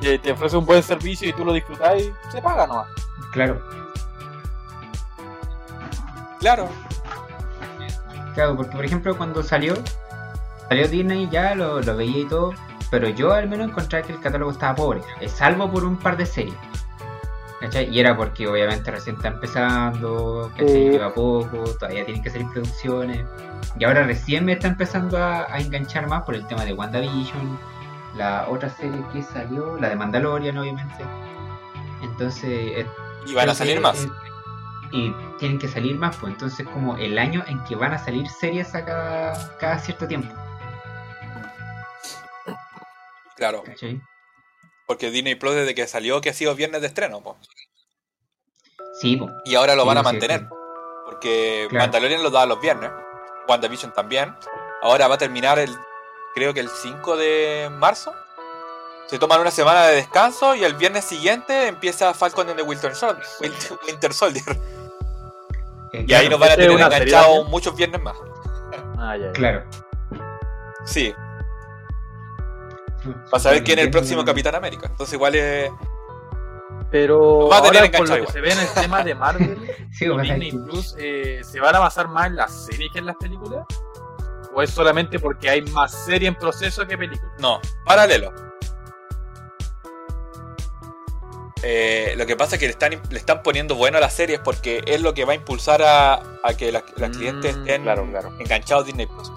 [0.00, 2.88] Que te ofrece un buen servicio y tú lo disfrutas y se paga nomás.
[3.32, 3.62] Claro,
[6.40, 6.68] Claro.
[8.34, 9.74] claro, porque por ejemplo cuando salió,
[10.68, 12.52] salió Disney ya lo, lo veía y todo,
[12.90, 16.16] pero yo al menos encontré que el catálogo estaba pobre, eh, salvo por un par
[16.16, 16.54] de series.
[17.62, 17.88] ¿Cachai?
[17.88, 20.68] Y era porque obviamente recién está empezando, ¿cachai?
[20.68, 20.90] Sí.
[20.90, 23.24] lleva poco, todavía tienen que salir producciones.
[23.78, 27.58] Y ahora recién me está empezando a, a enganchar más por el tema de WandaVision,
[28.16, 31.04] la otra serie que salió, la de Mandalorian obviamente.
[32.02, 32.72] Entonces...
[32.76, 32.86] es-
[33.26, 34.04] Y van a salir que, más.
[34.04, 34.08] eh,
[34.92, 38.28] y tienen que salir más, pues entonces como el año en que van a salir
[38.28, 40.28] series a cada, cada cierto tiempo.
[43.36, 43.62] Claro.
[43.64, 44.00] ¿cachai?
[44.86, 47.20] Porque Disney Plus desde que salió que ha sido viernes de estreno.
[47.22, 47.36] po.
[49.00, 49.30] Sí, pues.
[49.44, 50.48] Y ahora lo Sí, van a sí, mantener.
[51.06, 51.84] Porque Claro.
[51.84, 52.90] Mandalorian lo da los viernes.
[53.48, 54.34] WandaVision también.
[54.82, 55.74] Ahora va a terminar el.
[56.34, 58.12] Creo que el 5 de marzo.
[59.06, 62.94] Se toman una semana de descanso y el viernes siguiente empieza Falcon and the Winter
[62.94, 63.26] Soldier.
[63.86, 64.44] Winter, Soldier.
[65.92, 68.16] Eh, Y ahí nos van a ¿Este es tener enganchados muchos viernes más.
[68.98, 69.32] Ah, ya, ya.
[69.32, 69.64] Claro.
[70.86, 71.14] Sí,
[73.30, 74.86] para saber quién es el próximo Capitán América.
[74.88, 75.70] Entonces igual es.
[76.90, 78.32] Pero Va a tener ahora, por enganchado lo que igual.
[78.32, 79.58] se ve en el tema de Marvel
[79.92, 83.16] Sí, Disney Plus, eh, ¿se van a basar más en las series que en las
[83.16, 83.64] películas?
[84.54, 87.32] ¿O es solamente porque hay más serie en proceso que películas?
[87.38, 88.32] No, paralelo.
[91.64, 94.40] Eh, lo que pasa es que le están, le están poniendo bueno a las series
[94.40, 97.82] porque es lo que va a impulsar a, a que las, las Mm, clientes estén
[97.84, 98.32] claro, claro.
[98.40, 99.32] enganchados a Disney Plus.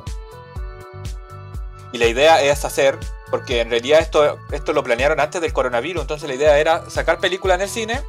[1.91, 2.97] Y la idea es hacer,
[3.31, 7.19] porque en realidad esto, esto lo planearon antes del coronavirus, entonces la idea era sacar
[7.19, 8.01] películas en el cine,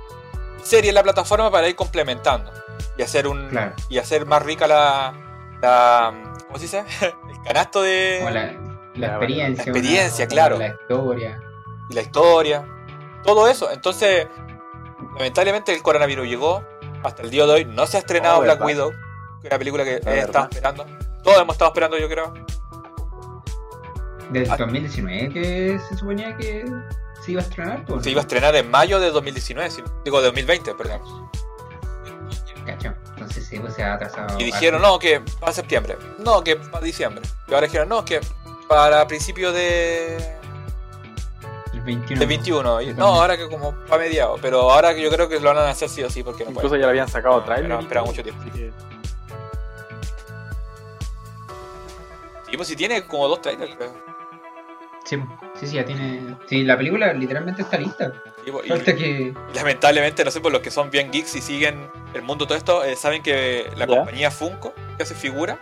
[0.62, 2.50] series en la plataforma para ir complementando
[2.98, 3.72] y hacer un Claro.
[3.88, 5.14] y hacer más rica la,
[5.62, 6.12] la
[6.46, 6.85] ¿cómo se dice?
[7.02, 8.52] el canasto de la, la
[8.94, 9.64] La experiencia.
[9.64, 10.59] la experiencia, una- claro.
[10.59, 11.40] La historia.
[11.90, 12.66] y la historia,
[13.24, 13.70] todo eso.
[13.70, 14.26] Entonces,
[15.16, 16.64] lamentablemente el coronavirus llegó.
[17.02, 18.61] Hasta el día de hoy no se ha estrenado Oh, Black.
[18.64, 18.90] Widow,
[19.40, 20.48] que es una película que La verdad.
[20.50, 20.87] esperando.
[21.22, 22.35] Todos hemos estado esperando, yo creo.
[24.31, 24.57] Del Ah.
[24.57, 26.65] 2019 que se suponía que
[27.25, 27.85] se iba a estrenar.
[27.85, 28.12] pues, Se ¿no?
[28.12, 31.01] iba a estrenar en mayo de 2019, si- digo de 2020, perdón.
[32.67, 32.93] Cacho.
[33.15, 34.41] Entonces sí, pues se ha atrasado.
[34.41, 37.23] Y dijeron, no, que para septiembre, no, que para diciembre.
[37.47, 38.21] Y ahora dijeron, no, que
[38.69, 40.17] para principios de,
[41.73, 42.19] El 21.
[42.21, 42.81] de 21.
[42.83, 44.41] Y, no, ahora que como para mediados.
[44.43, 46.51] Pero ahora que yo creo que lo van a hacer sí o sí, porque no
[46.51, 47.69] Incluso ya le habían sacado No, trailer.
[47.69, 48.43] pero y espera todo, mucho tiempo.
[48.43, 48.73] así que-
[52.51, 54.06] Sí, pues si tiene como dos trailers, creo.
[55.07, 55.16] Sí,
[55.59, 56.37] sí, sí, ya tiene.
[56.49, 58.12] Sí, la película literalmente está lista.
[58.45, 59.35] Y- que.
[59.55, 62.85] Lamentablemente, no sé, por los que son bien geeks y siguen el mundo todo esto,
[62.85, 63.97] eh, saben que la Ya.
[63.97, 65.59] compañía Funko, que hace figura,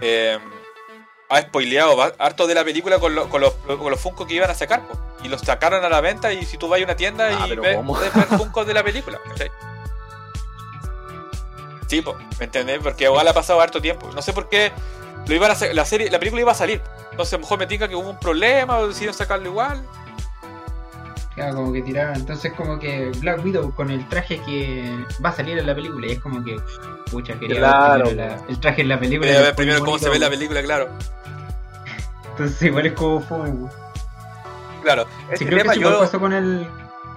[0.00, 0.38] eh,
[1.30, 4.34] ha spoileado va- harto de la película con, lo- con los, con los Funko que
[4.34, 4.86] iban a sacar.
[4.86, 4.98] po.
[5.24, 7.56] Y los sacaron a la venta y si tú vas a una tienda Ah, y
[7.56, 9.18] ves, ver Funko de la película.
[9.28, 9.50] ¿cachai?
[11.86, 12.80] Sí, po, ¿me entendés?
[12.82, 14.10] Porque igual ha pasado harto tiempo.
[14.14, 14.72] No sé por qué
[15.26, 16.80] lo iban a hacer, la serie, la película iba a salir.
[17.10, 19.82] Entonces a lo mejor me diga que hubo un problema o decidieron sacarlo igual.
[21.34, 22.14] Claro, como que tiraron.
[22.14, 24.88] Entonces, como que Black Widow con el traje que
[25.24, 26.06] va a salir en la película.
[26.06, 26.56] Y es como que.
[27.10, 29.26] Pucha, quería Claro, ver la- el traje en la película.
[29.26, 30.88] Quería ver primero cómo se ve la película, claro.
[32.30, 33.68] Entonces, igual es como fuego.
[34.82, 35.04] Claro.
[35.04, 36.00] Sí, Este creo que tema eso igual yo.
[36.00, 36.68] pasó con el.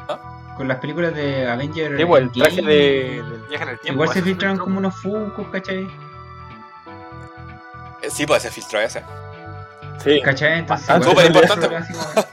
[0.10, 0.54] ¿Ah?
[0.58, 1.98] Con las películas de Avengers.
[2.00, 4.04] Sí, pues, el traje de, del viaje en el tiempo.
[4.04, 5.88] Igual se filtraron como unos Funkos, ¿cachai?
[8.10, 9.04] Sí, puede ser filtro ese.
[10.04, 10.60] Sí, ¿Cachai?
[10.60, 11.10] Entonces, Bastante.
[11.10, 12.28] igual Súper importante,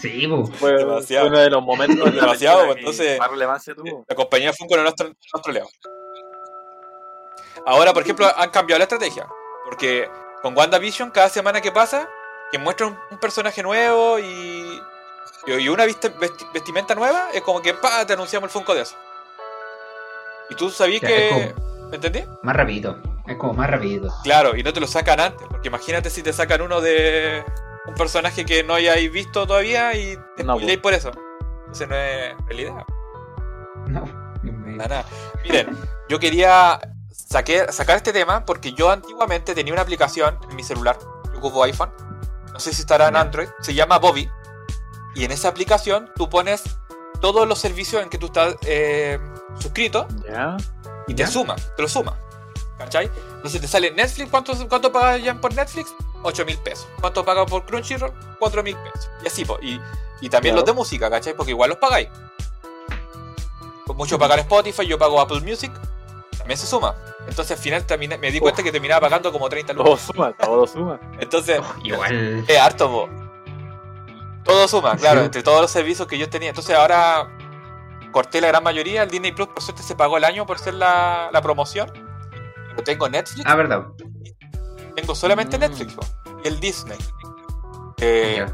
[0.00, 0.50] Sí, pues.
[0.58, 1.24] fue, Demasiado.
[1.26, 4.04] fue uno de los momentos de Demasiado, película pues, entonces- más relevancia tuvo.
[4.08, 4.94] La compañía Funko no nos,
[5.42, 5.66] troleó.
[7.64, 9.26] Ahora, por ejemplo, han cambiado la estrategia.
[9.64, 10.08] Porque
[10.42, 12.08] con WandaVision, cada semana que pasa,
[12.52, 14.80] que muestra un, un personaje nuevo y,
[15.46, 18.82] y y una vesti- vestimenta nueva, es como que pa, te anunciamos el Funko de
[18.82, 18.94] eso.
[20.50, 21.54] Y tú sabías Ya, que.
[21.90, 22.24] ¿Me entendí?
[22.42, 23.00] Más rapidito.
[23.26, 24.12] Es como más rapidito.
[24.22, 25.46] Claro, y no te lo sacan antes.
[25.48, 27.44] Porque imagínate si te sacan uno de
[27.86, 31.10] un personaje que no hayáis visto todavía y te No, por eso.
[31.60, 32.84] Entonces no es realidad.
[33.86, 34.04] No.
[34.42, 35.04] me- Nada, nada.
[35.44, 35.76] Miren,
[36.08, 36.78] yo quería
[37.12, 40.98] sacar este tema porque yo antiguamente tenía una aplicación en mi celular.
[41.32, 41.92] Yo ocupo iPhone.
[42.52, 43.16] No sé si estará en.
[43.16, 43.48] Android.
[43.60, 44.30] Se llama Bobby.
[45.14, 46.62] Y en esa aplicación tú pones
[47.20, 49.18] todos los servicios en que tú estás eh,
[49.58, 50.56] suscrito Ya.
[51.08, 51.26] y te ¿Ya?
[51.28, 52.18] suma, te lo suma.
[52.78, 53.10] ¿Cachai?
[53.36, 55.94] Entonces te sale Netflix, ¿cuánto, cuánto pagas ya por Netflix?
[56.22, 56.86] 8 mil pesos.
[57.00, 58.12] ¿Cuánto pagas por Crunchyroll?
[58.38, 59.08] 4 mil pesos.
[59.22, 59.58] Y así, po.
[59.62, 59.80] Y,
[60.20, 60.56] y también Claro.
[60.56, 61.34] los de música, ¿cachai?
[61.34, 62.08] Porque igual los pagáis.
[63.94, 65.72] Mucho pagar Spotify, yo pago Apple Music,
[66.36, 66.94] también se suma.
[67.26, 70.00] Entonces al final terminé- me di cuenta que terminaba pagando como 30 Todo lucas.
[70.02, 71.00] suma, todo suma.
[71.18, 72.44] Entonces, Igual.
[72.46, 73.08] es harto, po.
[74.44, 75.26] Todo suma, claro, Sí.
[75.26, 76.50] entre todos los servicios que yo tenía.
[76.50, 77.28] Entonces ahora
[78.12, 79.02] corté la gran mayoría.
[79.04, 81.90] El Disney Plus, por suerte, se pagó el año por hacer la, la promoción.
[82.76, 83.86] Pero tengo Netflix, Ah, verdad.
[84.94, 85.60] tengo solamente Mm.
[85.60, 86.02] Netflix po,
[86.44, 86.98] y el Disney.
[88.00, 88.44] Eh,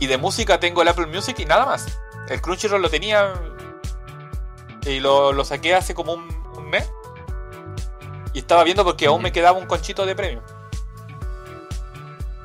[0.00, 1.86] y de música tengo el Apple Music y nada más.
[2.28, 3.32] El Crunchyroll lo tenía
[4.84, 6.90] y lo, lo saqué hace como un, un mes.
[8.32, 10.42] Y estaba viendo porque aún me quedaba un conchito de premio.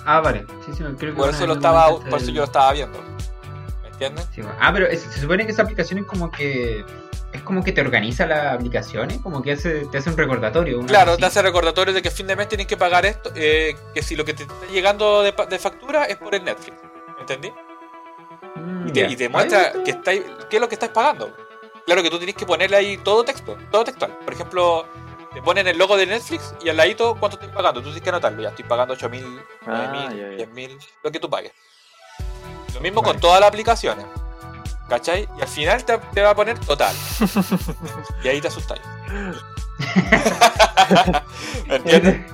[0.06, 0.46] Ah, vale.
[0.66, 3.02] Sí, sí, creo que Por eso, lo estaba, por eso yo lo estaba viendo.
[3.82, 4.28] ¿Me entiendes?
[4.34, 4.42] Sí.
[4.60, 6.86] Ah, pero es- se supone que esa aplicación es como que.
[7.36, 10.80] Es como que te organiza las aplicaciones, como que hace, te hace un recordatorio.
[10.86, 13.76] Claro, te hace recordatorio de que a fin de mes tienes que pagar esto, eh,
[13.94, 16.78] que si lo que te está llegando de, factura es por el Netflix.
[17.16, 17.52] ¿Me entendí?
[18.56, 19.08] Mm, Y te, ya.
[19.10, 21.36] y te muestra que estáis, qué es lo que estás pagando.
[21.86, 24.18] Claro que tú tienes que ponerle ahí todo texto, todo textual.
[24.24, 24.86] Por ejemplo,
[25.34, 27.82] te ponen el logo de Netflix y al ladito cuánto estoy pagando.
[27.82, 28.42] Tú tienes que anotarlo.
[28.42, 30.36] Ya estoy pagando 8 mil, 9 Ah, mil, ya, ya.
[30.38, 31.52] 10 mil, lo que tú pagues.
[32.74, 33.12] Lo mismo Vale.
[33.14, 34.06] con todas las aplicaciones.
[34.90, 35.28] ¿Cachai?
[35.38, 36.96] Y al final te, te va a poner total.
[38.24, 38.82] y ahí te asustáis.
[41.68, 42.32] ¿Me entiendes?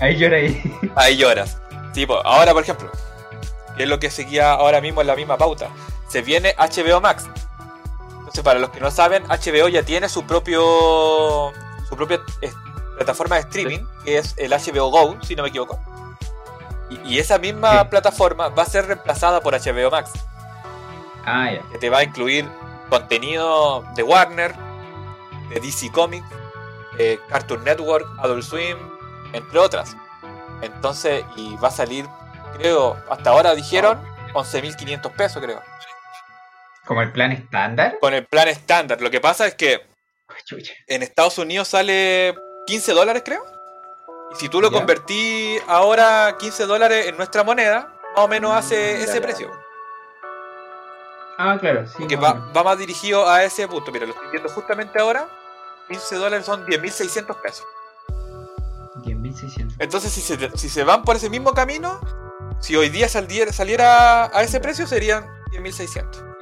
[0.00, 0.78] Ahí llora ahí.
[0.96, 1.58] Ahí lloras.
[1.94, 2.90] Sí, pues, ahora, por ejemplo,
[3.76, 5.68] que es lo que seguía ahora mismo en la misma pauta,
[6.08, 7.24] se viene HBO Max.
[8.18, 11.52] Entonces, para los que no saben, HBO ya tiene su propio
[11.88, 12.20] su propia
[12.96, 15.78] plataforma de streaming, que es el HBO Go, si no me equivoco.
[16.90, 17.88] Y, y esa misma Sí.
[17.90, 20.12] plataforma va a ser reemplazada por HBO Max,
[21.24, 21.62] Ah, ya.
[21.70, 22.48] que te va a incluir
[22.90, 24.54] contenido de Warner,
[25.50, 26.26] de DC Comics,
[26.98, 28.76] eh, Cartoon Network, Adult Swim,
[29.32, 29.96] entre otras.
[30.60, 32.06] Entonces, y va a salir,
[32.58, 33.98] creo, hasta ahora dijeron
[34.34, 35.60] 11.500 pesos, creo.
[36.84, 37.98] Como el plan estándar.
[38.00, 39.00] Con el plan estándar.
[39.00, 39.86] Lo que pasa es que
[40.88, 42.34] en Estados Unidos sale
[42.66, 43.44] 15 dólares, creo.
[44.32, 44.78] Y si tú lo Ya.
[44.78, 49.50] convertís ahora 15 dólares en nuestra moneda, más o menos hace Ya, ese precio.
[51.38, 52.06] Ah, claro, sí.
[52.06, 53.90] Que va, va más dirigido a ese punto.
[53.90, 55.28] Mira, lo estoy viendo justamente ahora.
[55.88, 57.66] 15 dólares son 10.600 pesos.
[59.02, 59.76] 10.600.
[59.78, 62.00] Entonces, si se, si se van por ese mismo camino,
[62.60, 66.32] si hoy día saliera, saliera a ese precio, serían 10.600.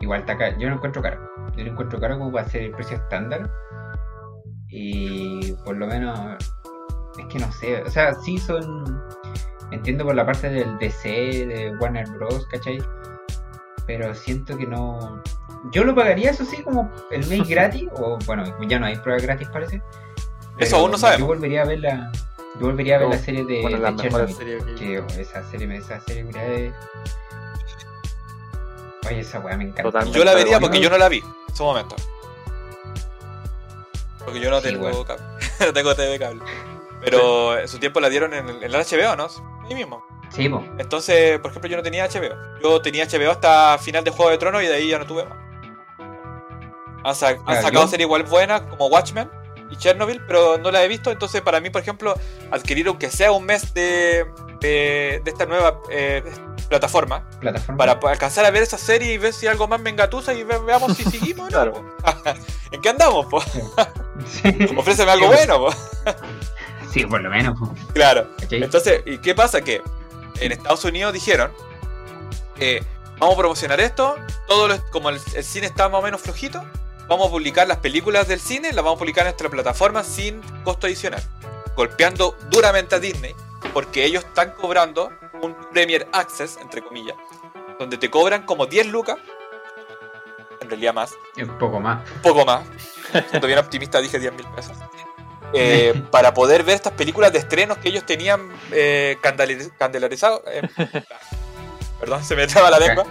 [0.00, 0.56] Igual está caro.
[0.58, 1.20] Yo lo encuentro caro.
[1.56, 3.48] Yo lo encuentro caro como para ser el precio estándar.
[4.68, 6.18] Y por lo menos.
[7.18, 7.82] Es que no sé.
[7.82, 9.00] O sea, sí son.
[9.72, 12.46] Entiendo por la parte del DC, de Warner Bros.
[12.46, 12.82] ¿cachai?
[13.86, 15.22] Pero siento que no.
[15.72, 17.88] Yo lo pagaría, eso sí, como el mes gratis.
[17.94, 19.82] O bueno, ya no hay pruebas gratis, parece.
[20.58, 21.26] Eso aún no Yo sabemos.
[21.28, 22.12] volvería a ver la.
[22.60, 24.34] Yo volvería a ver No, la serie de, Bueno, de Chernobyl.
[24.34, 24.74] series que
[25.06, 26.74] Que esa serie, esa serie, mira, es-
[29.08, 29.82] Oye, esa weá me encanta.
[29.84, 30.18] Totalmente.
[30.18, 31.96] Yo la vería porque yo no la vi en su momento.
[34.24, 35.22] Porque yo no Sí, tengo cable.
[35.60, 36.42] no tengo TV cable.
[37.00, 39.26] Pero en su tiempo la dieron en el, en el HBO, ¿no?
[39.74, 40.04] Mismo.
[40.30, 40.64] Sí, po.
[40.78, 42.34] Entonces, por ejemplo, yo no tenía HBO.
[42.62, 45.24] Yo tenía HBO hasta final de Juego de Tronos y de ahí ya no tuve
[45.24, 45.38] más.
[47.04, 49.30] Han, sa- han Claro, sacado yo- series igual buenas como Watchmen
[49.70, 51.10] y Chernobyl, pero no la he visto.
[51.10, 52.14] Entonces, para mí, por ejemplo,
[52.50, 54.24] adquirir aunque sea un mes de,
[54.60, 56.22] de, de esta nueva eh,
[56.68, 57.76] plataforma Plataforma.
[57.98, 60.58] para alcanzar a ver esa serie y ver si algo más me engatusa y ve-
[60.58, 61.50] veamos si seguimos.
[61.50, 61.58] ¿no?
[61.72, 61.96] Claro.
[62.70, 63.26] ¿En qué andamos?
[63.26, 63.42] Po?
[64.26, 64.74] Sí.
[64.76, 65.58] Ofréceme algo bueno.
[65.66, 65.70] Po.
[66.92, 67.58] Sí, por lo menos.
[67.94, 68.28] Claro.
[68.38, 68.62] ¿Cachai?
[68.62, 69.62] Entonces, ¿y qué pasa?
[69.62, 69.82] Que
[70.40, 71.50] en Estados Unidos dijeron,
[72.58, 72.82] eh,
[73.18, 74.16] vamos a promocionar esto,
[74.48, 76.62] todo lo- como el, el cine está más o menos flojito,
[77.08, 80.40] vamos a publicar las películas del cine, las vamos a publicar en nuestra plataforma sin
[80.64, 81.22] costo adicional,
[81.76, 83.34] golpeando duramente a Disney,
[83.72, 87.16] porque ellos están cobrando un Premier Access, entre comillas,
[87.78, 89.16] donde te cobran como 10 lucas,
[90.60, 92.08] en realidad más, Un poco más.
[92.16, 92.62] un poco más.
[93.30, 94.76] Siendo bien optimista dije 10 mil pesos.
[95.54, 99.18] Eh, para poder ver estas películas de estrenos que ellos tenían eh,
[99.78, 100.42] candelarizado.
[100.46, 100.62] eh,
[102.00, 103.04] perdón, se me traba la lengua.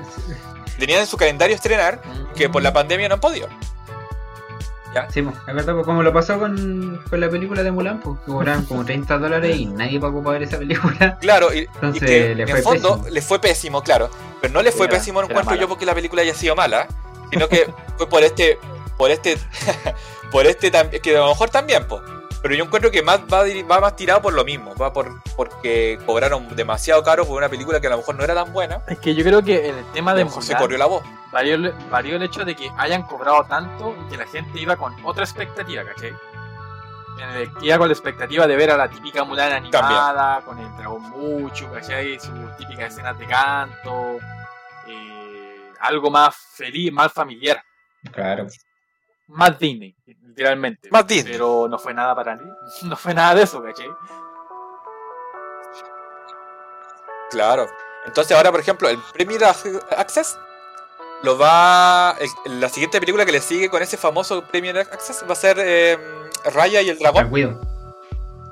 [0.80, 2.02] Tenían en su calendario estrenar
[2.36, 3.48] que por la pandemia no han podido.
[5.14, 5.32] Sí, po.
[5.48, 8.66] Es verdad, pues como lo pasó con, con la película de Mulan, pues que cobraron
[8.66, 11.18] como 30 dólares y nadie pagó para ver esa película.
[11.22, 13.10] Claro, y, y Entonces, que le en fue fondo pésimo.
[13.10, 14.10] le fue pésimo, claro.
[14.42, 15.62] Pero no le fue Era- pésimo, no encuentro mala.
[15.62, 16.88] yo porque la película haya sido mala,
[17.32, 18.60] sino que fue por este.
[18.98, 19.38] por este.
[20.30, 22.02] por este tam- que a lo mejor también, po.
[22.42, 26.56] Pero yo encuentro que más va, más tirado por lo mismo, va por porque cobraron
[26.56, 28.82] demasiado caro por una película que a lo mejor no era tan buena.
[28.88, 31.04] Es que yo creo que en el tema de mejor se Mulan corrió la voz.
[31.32, 34.76] varió, el- varió el hecho de que hayan cobrado tanto y que la gente iba
[34.76, 36.14] con otra expectativa, ¿cachai?
[37.22, 40.58] En el que iba con la expectativa de ver a la típica Mulan animada, con
[40.58, 42.20] el dragón mucho, ¿cachai?
[42.20, 44.18] Sus típicas escenas de canto,
[44.88, 47.64] eh, algo más feliz, más familiar,
[48.12, 48.48] Claro.
[49.28, 49.96] más Disney,
[50.32, 50.90] literalmente.
[50.92, 51.34] Más Disney.
[51.34, 52.50] Pero no fue nada para mí,
[52.84, 53.90] no fue nada de eso, ¿cachai?
[57.30, 57.68] Claro.
[58.06, 60.38] Entonces ahora, por ejemplo, el Premier Access
[61.24, 62.16] lo va...
[62.46, 65.58] el- la siguiente película que le sigue con ese famoso Premier Access va a ser
[65.60, 65.98] eh,
[66.54, 67.60] Raya y el Dragón.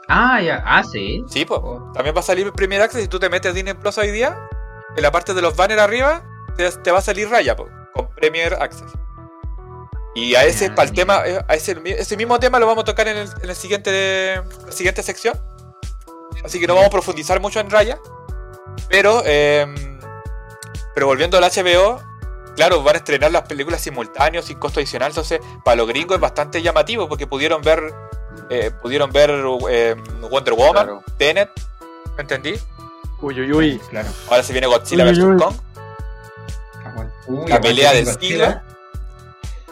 [0.08, 0.64] Ah, ya.
[0.66, 1.24] Ah, sí.
[1.28, 1.60] Sí, pues.
[1.64, 3.98] Oh, También va a salir el Premier Access y tú te metes a Disney Plus
[3.98, 4.48] hoy día.
[4.96, 6.24] En la parte de los banners arriba
[6.56, 7.70] te, te va a salir Raya con
[8.16, 8.92] Premier Access.
[10.16, 12.86] Y a ese, para el tema, eh, a ese, ese mismo tema lo vamos a
[12.86, 15.40] tocar en, el, en el siguiente, la siguiente sección.
[16.44, 18.00] Así que no vamos a profundizar mucho en Raya.
[18.90, 19.66] Pero, eh,
[20.96, 22.02] pero volviendo al HBO,
[22.56, 25.10] claro, van a estrenar las películas simultáneos sin costo adicional.
[25.12, 27.94] Entonces, para los gringos es bastante llamativo porque pudieron ver,
[28.50, 29.30] eh, pudieron ver
[29.70, 29.96] eh,
[30.30, 31.04] Wonder Woman, Claro.
[31.18, 31.50] Tenet,
[32.16, 32.56] ¿me entendí?
[33.22, 33.82] Uy, uy, uy.
[33.90, 34.10] Claro.
[34.30, 35.24] Ahora se viene Godzilla Uy, uy, vs.
[35.26, 35.38] uy.
[35.38, 35.56] Kong,
[36.86, 37.48] Ah, bueno.
[37.48, 38.62] La pelea de del Godzilla, siglo.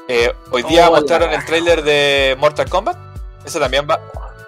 [0.07, 2.97] Eh, hoy día mostraron el tráiler de Mortal Kombat.
[3.45, 3.99] Eso también va.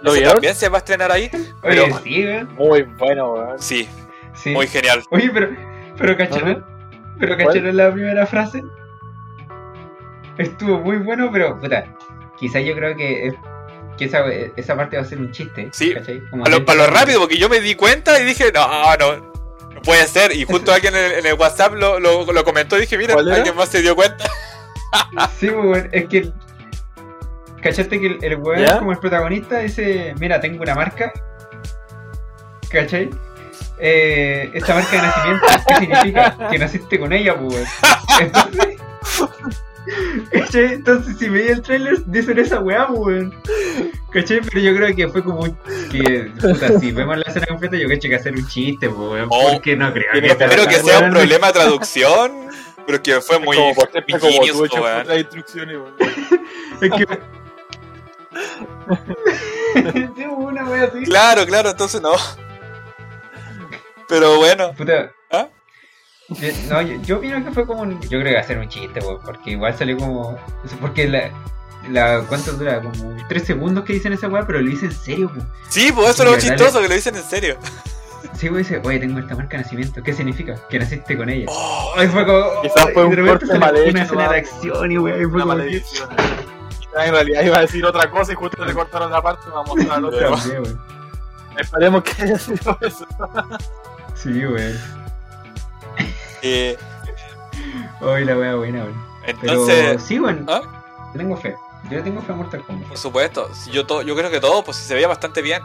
[0.02, 1.30] ¿Lo eso también se va a estrenar ahí.
[1.34, 2.54] Oye, Pero sí, weón.
[2.56, 3.60] Muy bueno, weón.
[3.62, 3.88] sí,
[4.34, 4.52] Sí.
[4.52, 5.04] muy genial.
[5.12, 5.50] Oye, pero,
[5.98, 6.65] pero cacharon,
[7.19, 8.63] pero cacharon la primera frase.
[10.38, 11.84] Estuvo muy bueno, pero puta,
[12.38, 13.36] quizás yo creo que, es-
[13.98, 14.24] que esa,
[14.56, 15.69] esa parte va a ser un chiste.
[15.74, 15.93] Sí.
[15.93, 16.22] ¿cachai?
[16.30, 19.17] Como Para lo, rápido, porque yo me di cuenta y dije, no, no,
[19.74, 20.34] no puede ser.
[20.34, 23.15] Y justo alguien en el, en el WhatsApp lo, lo, lo comentó y dije, mira,
[23.15, 24.24] alguien más se dio cuenta.
[25.39, 26.17] Sí, pues, weón, es que.
[26.19, 26.34] el-
[27.62, 28.80] ¿Cachaste que el, el weón, ¿Ya?
[28.80, 31.12] como el protagonista, dice: Mira, tengo una marca.
[32.69, 33.10] ¿Cachai?
[33.80, 36.49] Eh, esta marca de nacimiento, ¿qué significa?
[36.49, 37.65] Que naciste con ella, pues, weón.
[38.21, 38.65] Entonces.
[40.32, 40.73] ¿Cachai?
[40.73, 43.36] Entonces, si veía el trailer, dicen esa weá, pues, weón.
[44.12, 44.39] ¿Cachai?
[44.41, 45.58] Pero yo creo que fue como un-
[45.91, 49.28] que, puta, si vemos la escena completa, yo caché que hacer un chiste, pues, weón.
[49.32, 52.32] Oh, porque no creo tiene que que Espero sea que sea un problema de traducción,
[52.89, 55.93] pero que fue muy como por como tú hecho otras instrucciones, weón.
[56.82, 57.08] Es que.
[60.15, 61.04] Sí, una wea así.
[61.04, 62.13] Claro, claro, entonces no.
[64.08, 65.12] Pero bueno, Puta.
[65.30, 65.49] ¿Ah?
[66.30, 68.02] Yo, no, yo, yo opino que fue como un.
[68.02, 69.21] Yo creo que va a ser un chiste, weón.
[69.23, 70.39] Porque igual salió como.
[70.82, 71.30] Porque la.
[71.89, 72.82] la ¿Cuánto dura?
[72.82, 75.47] Como 3 segundos que dicen esa weá, pero lo dice en serio, weón.
[75.69, 77.60] sí, pues eso es lo chistoso, que lo dicen en serio.
[78.34, 80.02] Sí, weón, dice, oye, tengo esta marca de nacimiento.
[80.04, 80.56] ¿Qué significa?
[80.70, 81.46] Que naciste con ella.
[81.50, 82.62] Oh, fue como.
[82.62, 85.22] Quizás fue un corte mal hecho, Una escena de acción y weón.
[85.22, 85.54] Y fue como.
[85.54, 90.04] en realidad iba a decir otra cosa y justo le cortaron la parte para mostrar
[90.04, 90.30] otra.
[90.32, 90.82] También, weón.
[91.58, 93.06] Esperemos que haya sido eso.
[94.16, 94.78] Sí, weón.
[96.42, 96.78] eh,
[98.02, 98.86] Hoy la wea buena.
[99.26, 100.46] Pero entonces, sí, weón.
[100.48, 100.62] ¿Ah?
[101.14, 101.56] Yo tengo fe.
[101.90, 102.90] Yo tengo fe a Mortal Kombat.
[102.90, 105.62] por supuesto, yo, yo creo que todo pues se veía bastante bien.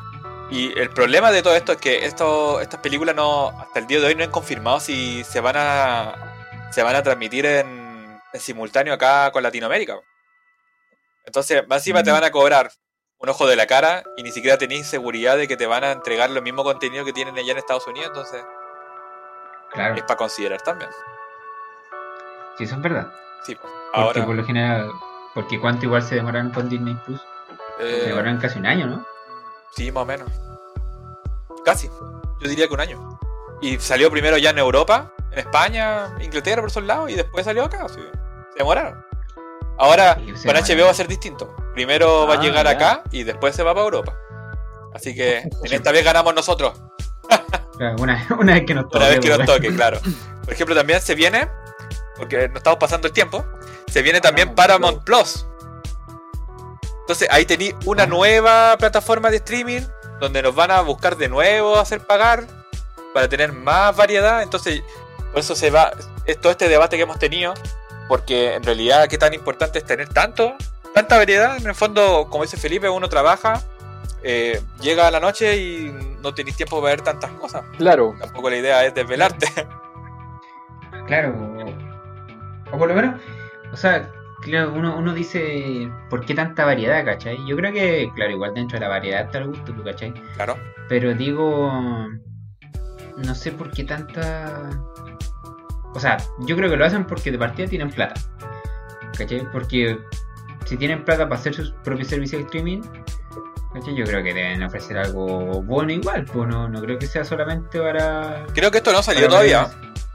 [0.51, 3.99] Y el problema de todo esto es que esto, estas películas no hasta el día
[4.01, 6.15] de hoy no han confirmado si se van a
[6.71, 9.97] se van a transmitir en, en simultáneo acá con Latinoamérica.
[11.25, 12.15] Entonces, más encima te Mm.
[12.15, 12.71] van a cobrar
[13.19, 15.93] un ojo de la cara y ni siquiera tenéis seguridad de que te van a
[15.93, 18.45] entregar lo mismo contenido que tienen allá en Estados Unidos, entonces
[19.73, 19.95] Claro.
[19.95, 20.91] es para considerar también.
[22.59, 23.13] Sí, eso es verdad.
[23.45, 23.73] Sí, pues.
[23.95, 24.91] Porque por lo general,
[25.33, 27.21] porque cuánto igual se demoraron con Disney Plus,
[27.79, 29.07] eh, se demoraron casi un año, ¿no?
[29.77, 30.31] Sí, más o menos.
[31.65, 31.89] Casi.
[32.41, 33.19] Yo diría que un año.
[33.61, 37.65] Y salió primero ya en Europa, en España, Inglaterra, por esos lados, y después salió
[37.65, 37.89] acá.
[37.89, 38.01] sí.
[38.53, 39.05] Se demoraron.
[39.79, 40.69] Ahora, Sí, demoraron.
[40.69, 41.55] HBO va a ser distinto.
[41.75, 42.71] Primero va a Ah, llegar ya.
[42.73, 44.15] acá y después se va para Europa.
[44.95, 46.81] Así que en esta vez ganamos nosotros.
[47.99, 49.99] Una, una vez que nos Una vez que nos toque, claro.
[50.45, 51.51] Por ejemplo, también se viene,
[52.17, 53.45] porque nos estamos pasando el tiempo,
[53.89, 55.47] se viene también Paramount Plus.
[57.05, 58.07] Entonces ahí tení una Ah.
[58.07, 59.83] nueva plataforma de streaming
[60.21, 62.47] donde nos van a buscar de nuevo hacer pagar
[63.13, 64.43] para tener más variedad.
[64.43, 64.83] Entonces,
[65.31, 65.93] por eso se va
[66.25, 67.53] es todo este debate que hemos tenido,
[68.09, 70.55] porque en realidad qué tan importante es tener tanto,
[70.95, 71.57] tanta variedad.
[71.59, 73.61] En el fondo, como dice Felipe, uno trabaja,
[74.23, 75.93] eh, llega a la noche y
[76.23, 77.63] no tenéis tiempo para ver tantas cosas.
[77.77, 78.15] Claro.
[78.19, 79.47] Tampoco la idea es desvelarte.
[81.07, 81.35] Claro.
[82.73, 83.21] O por lo menos,
[83.73, 84.11] o sea,
[84.45, 87.39] claro, uno, uno dice, ¿por qué tanta variedad, cachai?
[87.47, 90.13] Yo creo que, claro, igual dentro de la variedad está el gusto, ¿tú, cachai?
[90.35, 90.57] Claro.
[90.89, 92.09] Pero digo,
[93.17, 94.71] no sé por qué tanta...
[95.95, 98.21] O sea, yo creo que lo hacen porque de partida tienen plata.
[99.17, 99.49] ¿Cachai?
[99.53, 99.99] Porque
[100.67, 102.83] si tienen plata para hacer sus propios servicios de streaming,
[103.75, 103.97] ¿Cachai?
[103.97, 107.81] Yo creo que deben ofrecer algo bueno igual, pues no, no creo que sea solamente
[107.81, 108.47] para...
[108.55, 109.69] Creo que esto no salió todavía,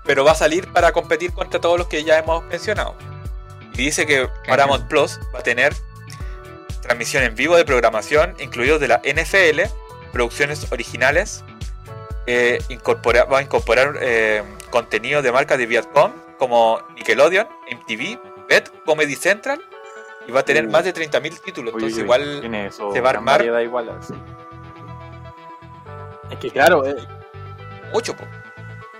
[0.06, 2.96] pero va a salir para competir contra todos los que ya hemos mencionado.
[3.80, 5.74] Y dice que Paramount Plus va a tener
[6.82, 9.62] transmisión en vivo de programación, incluidos de la NFL,
[10.12, 11.46] producciones originales,
[12.28, 18.20] eh, incorpora- va a incorporar eh, contenido de marcas de Viacom como Nickelodeon, MTV,
[18.50, 19.62] Bet, Comedy Central,
[20.28, 20.72] y va a tener Uh.
[20.72, 21.74] más de 30.000 títulos.
[21.74, 23.46] Entonces igual eso, se va a armar.
[23.64, 23.98] igual.
[26.30, 26.96] Es que claro, eh,
[27.94, 28.26] mucho, po.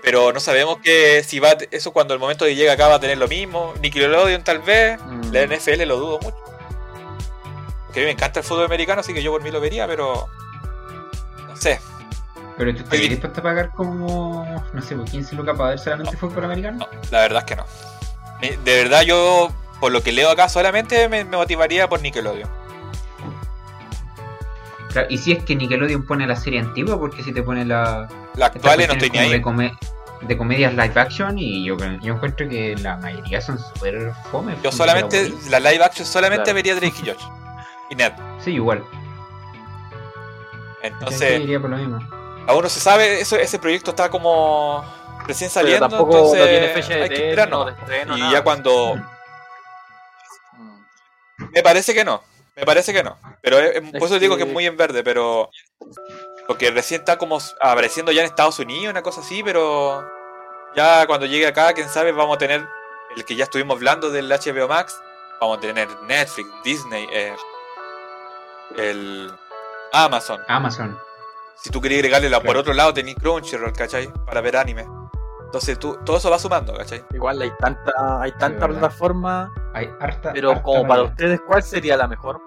[0.02, 3.00] Pero no sabemos que si va eso cuando el momento de llega acá va a
[3.00, 3.74] tener lo mismo.
[3.82, 4.98] Nickelodeon tal vez.
[5.02, 6.36] mm, La NFL lo dudo mucho.
[7.86, 9.86] Porque a mí me encanta el fútbol americano, así que yo por mí lo vería,
[9.86, 10.28] pero.
[11.48, 11.80] No sé.
[12.56, 16.16] Pero tú estás dispuesto a pagar como, no sé, pues, 15 lucas para ver solamente
[16.16, 16.78] fútbol americano.
[16.78, 17.64] No, la verdad es que no.
[18.64, 22.59] De verdad, yo, por lo que leo acá, solamente me, me motivaría por Nickelodeon.
[24.90, 28.08] Claro, y si es que Nickelodeon pone la serie antigua, porque si te pone la...
[28.34, 29.30] Las estas actuales no estoy ni ahí.
[29.30, 29.72] De, come-
[30.22, 34.54] de comedias live action y yo, yo encuentro que la mayoría son súper fome.
[34.62, 36.54] Yo solamente, la live action solamente Claro.
[36.56, 37.22] vería Drake y Josh.
[37.90, 38.12] Y Ned.
[38.44, 38.84] Sí, igual.
[40.82, 41.98] Entonces, Yo iría por lo mismo.
[42.46, 44.82] aún no se sabe, eso, ese proyecto está como
[45.26, 47.74] recién pero saliendo, tampoco entonces no tiene fecha de hay que estreno, esperar no nomás.
[47.76, 48.32] de estreno, Y nada.
[48.32, 48.96] ya cuando...
[50.56, 51.44] Mm.
[51.52, 52.22] Me parece que no.
[52.60, 53.18] Me parece que no.
[53.42, 55.50] Pero es- es- por eso Es digo que que- es muy en verde, pero.
[56.46, 60.06] Porque recién está como apareciendo ya en Estados Unidos, una cosa así, pero.
[60.76, 62.64] Ya cuando llegue acá, quién sabe, vamos a tener
[63.16, 65.00] el que ya estuvimos hablando del HBO Max.
[65.40, 67.34] Vamos a tener Netflix, Disney, eh,
[68.76, 69.32] el
[69.92, 70.40] Amazon.
[70.48, 70.98] Amazon.
[71.56, 74.10] Si tú querías agregarle la por otro lado, tenés Crunchyroll, ¿cachai?
[74.26, 74.86] Para ver anime.
[75.44, 77.04] Entonces tú, todo eso va sumando, ¿cachai?
[77.12, 80.32] Igual hay tanta, hay tanta plataforma, Hay harta.
[80.32, 82.40] pero harta como para ustedes, ¿cuál sería la mejor?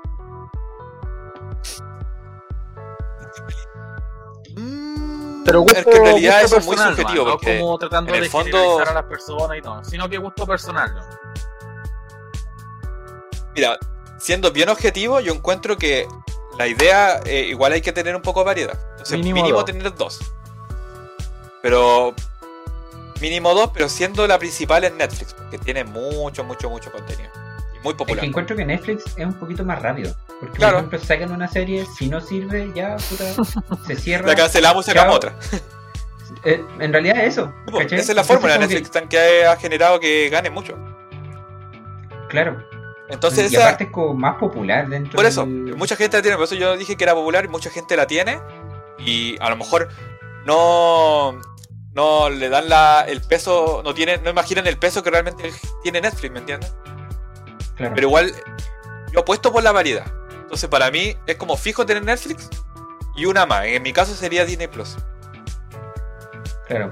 [5.45, 7.31] Pero gusto, es que en realidad gusto eso es muy subjetivo, ¿no?
[7.31, 10.17] No porque como tratando en el de fondo- a las personas y todo, sino que
[10.17, 10.95] gusto personal.
[10.95, 11.01] ¿no?
[13.55, 13.77] Mira,
[14.19, 16.07] siendo bien objetivo, yo encuentro que
[16.57, 18.79] la idea eh, igual hay que tener un poco de variedad.
[18.91, 19.65] Entonces, Mínimo mínimo, dos.
[19.65, 20.19] tener dos.
[21.61, 22.13] Pero
[23.21, 27.29] mínimo dos, pero siendo la principal en Netflix, porque tiene mucho, mucho, mucho contenido.
[27.83, 28.19] Muy Es popular.
[28.21, 30.15] que encuentro que Netflix es un poquito más rápido.
[30.39, 30.73] Porque, Claro.
[30.77, 33.25] por ejemplo, sacan una serie, si no sirve, ya, puta,
[33.87, 34.27] se cierra.
[34.27, 35.33] La cancelamos y sacamos otra.
[36.45, 37.53] Eh, en realidad es eso.
[37.79, 40.75] Esa es la fórmula de que- Netflix que ha generado que gane mucho.
[42.29, 42.63] Claro.
[43.09, 46.21] Entonces, y esa, aparte es como más popular dentro Por eso, del- mucha gente la
[46.23, 48.39] tiene, por eso yo dije que era popular y mucha gente la tiene.
[48.97, 49.89] Y a lo mejor
[50.45, 51.39] no,
[51.93, 55.51] no le dan la, el peso, no tienen, no imaginan el peso que realmente
[55.83, 56.73] tiene Netflix, ¿me entiendes?
[57.75, 57.93] Claro.
[57.95, 58.33] Pero igual,
[59.11, 60.05] yo apuesto por la variedad.
[60.41, 62.49] Entonces para mí es como fijo tener Netflix
[63.15, 63.65] y una más.
[63.65, 64.97] En mi caso sería Disney Plus.
[66.67, 66.91] Claro.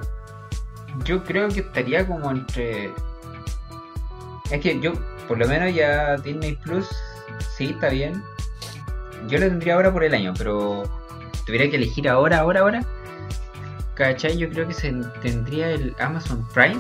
[1.04, 2.92] Yo creo que estaría como entre.
[4.50, 4.94] Es que yo,
[5.28, 6.88] por lo menos ya Disney Plus,
[7.56, 8.24] sí, está bien.
[9.28, 10.84] Yo lo tendría ahora por el año, pero
[11.46, 12.86] tuviera que elegir ahora, ahora, ahora.
[13.96, 14.38] ¿Cachai?
[14.38, 16.80] Yo creo que se tendría el Amazon Prime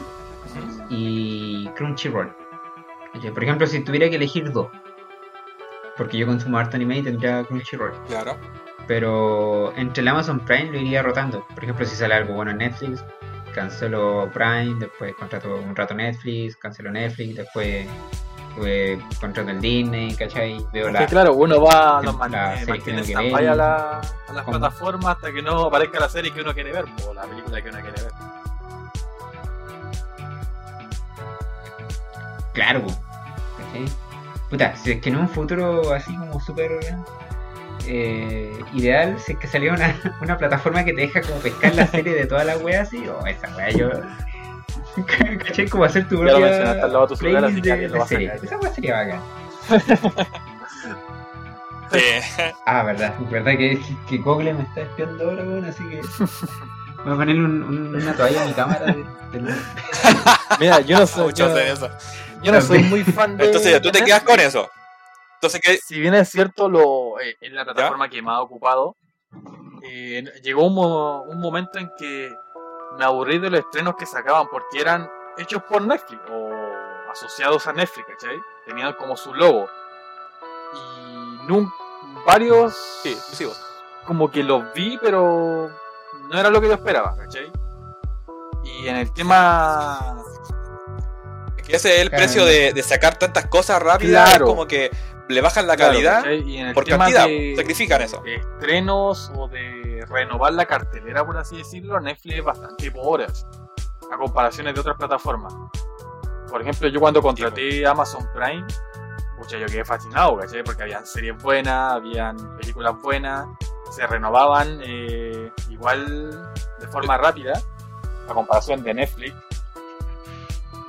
[0.90, 2.41] y Crunchyroll.
[3.14, 3.32] ¿Cachai?
[3.32, 4.68] Por ejemplo, si tuviera que elegir dos.
[5.98, 7.94] Porque yo consumo harto anime y tendría Crunchyroll.
[8.08, 8.38] Claro.
[8.88, 11.46] Pero entre el Amazon Prime lo iría rotando.
[11.54, 13.04] Por ejemplo, si sale algo bueno en Netflix,
[13.54, 17.88] cancelo Prime, después contrato un rato Netflix, cancelo Netflix, después
[18.64, 20.66] eh, contrato el Disney, ¿cachai?
[20.74, 21.06] Veo la...
[21.06, 26.32] claro, uno va, la los a, a las plataformas hasta que no aparezca la serie
[26.32, 28.12] que uno quiere ver, o la película que uno quiere ver.
[32.54, 32.82] Claro,
[33.58, 33.86] ¿cachai?
[34.50, 36.72] Puta, si es que en un futuro así como súper
[37.86, 41.88] eh, ideal, si es que salió una, una plataforma que te deja como pescar la
[41.88, 43.90] serie de todas las weas así, o esa wea yo...
[45.46, 45.70] ¿Cachai?
[45.70, 47.88] Como hacer tu Ya lo propia mencionaste al lado de tu celular, así que de,
[47.88, 48.34] lo de a.
[48.36, 49.22] Esa wea sería bacán.
[51.94, 52.22] Eh,
[52.66, 56.02] Ah, verdad, verdad que, que Google me está espiando ahora, weón, así que
[57.04, 58.86] voy a ponerle un- un- una toalla a mi cámara.
[58.86, 59.56] de- del-
[60.60, 61.90] Mira, yo no soy, muchos yo, hacen eso.
[62.44, 63.46] Yo no soy muy fan de.
[63.46, 64.70] Entonces ya tú te quedas con eso.
[65.36, 65.78] Entonces, ¿qué?
[65.78, 68.96] Si bien es cierto, lo, eh, es la plataforma que más ha ocupado,
[69.84, 72.32] eh, llegó un, mo- un momento en que
[72.98, 76.52] me aburrí de los estrenos que sacaban porque eran hechos por Netflix o
[77.12, 78.38] asociados a Netflix, ¿cachai?
[78.68, 79.68] Tenían como su logo.
[80.74, 81.48] Y
[82.26, 83.60] varios Sí, exclusivos.
[84.06, 85.70] como que los vi, pero
[86.30, 87.52] no era lo que yo esperaba, ¿cachai?
[88.64, 90.21] Y en el tema
[91.62, 94.30] que ese es el precio de, de sacar tantas cosas rápidas.
[94.30, 94.46] Claro.
[94.48, 94.90] Como que
[95.30, 96.26] le bajan la Claro, calidad.
[96.30, 98.22] Y en el por tema cantidad, de- sacrifican eso.
[98.22, 103.26] de estrenos o de renovar la cartelera, por así decirlo, Netflix es bastante pobre
[104.12, 105.54] a comparaciones de otras plataformas.
[106.50, 108.66] Por ejemplo, yo cuando contraté Amazon Prime,
[109.38, 110.64] pucha, yo quedé fascinado, ¿cachai?
[110.64, 113.46] Porque habían series buenas, habían películas buenas,
[113.96, 116.30] se renovaban eh, igual
[116.80, 117.54] de forma rápida,
[118.28, 119.34] a comparación de Netflix.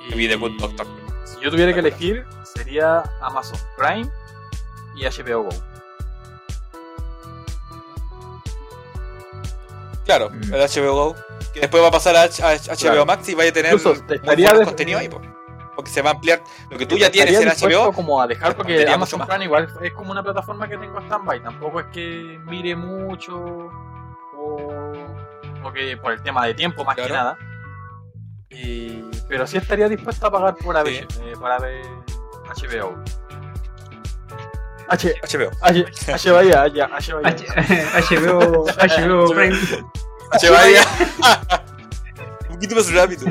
[0.09, 0.86] Y vi The Good Doctor.
[1.24, 4.09] Si yo tuviera que elegir, sería Amazon Prime
[4.96, 5.50] y HBO Go.
[10.05, 10.55] Claro, Mm.
[10.55, 11.16] el HBO Go.
[11.55, 13.07] Que después va a pasar a, H- a HBO Claro.
[13.07, 15.20] Max y vaya a tener Incluso te estaría buenos de- contenido ahí, po.
[15.76, 17.92] porque se va a ampliar lo que tú ya tienes en HBO.
[17.92, 19.28] como a dejar porque Amazon más.
[19.28, 21.42] Prime igual es como una plataforma que tengo stand-by.
[21.42, 23.36] Tampoco es que mire mucho
[24.36, 24.92] o,
[25.64, 27.14] o que por el tema de tiempo más que Claro.
[27.14, 27.38] nada.
[28.53, 31.07] Y- pero sí estaría dispuesto a pagar por AB, Sí.
[31.22, 31.84] eh, para ver
[32.61, 33.03] HBO.
[34.88, 35.50] H, HBO.
[35.62, 37.28] H, H, vaya, ya, H, vaya.
[37.28, 39.57] H- HBO, HBO Prime.
[40.32, 40.82] HBO.
[42.50, 43.26] Un poquito más rápido.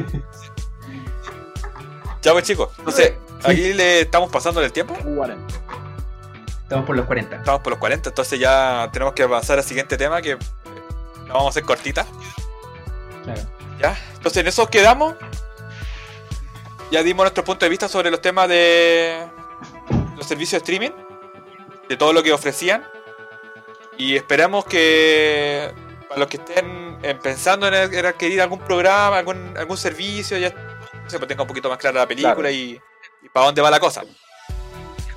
[2.22, 3.14] Ya pues chicos, entonces
[3.44, 4.96] aquí le estamos pasando el tiempo.
[6.64, 7.36] Estamos por los 40.
[7.38, 11.48] Estamos por los 40, entonces ya tenemos que avanzar al siguiente tema que la vamos
[11.48, 12.06] a hacer cortita.
[13.24, 13.42] Claro.
[13.82, 13.98] ¿Ya?
[14.16, 15.16] Entonces en eso quedamos.
[16.92, 19.26] Ya dimos nuestro punto de vista sobre los temas de
[20.18, 20.92] los servicios de streaming,
[21.88, 22.84] de todo lo que ofrecían.
[23.98, 25.72] Y esperamos que
[26.10, 30.50] para los que estén eh, pensando en, adquirir algún programa, algún, algún servicio, ya
[31.08, 32.50] se pues tenga un poquito más clara la película Claro.
[32.52, 32.82] y,
[33.22, 34.04] y para dónde va la cosa.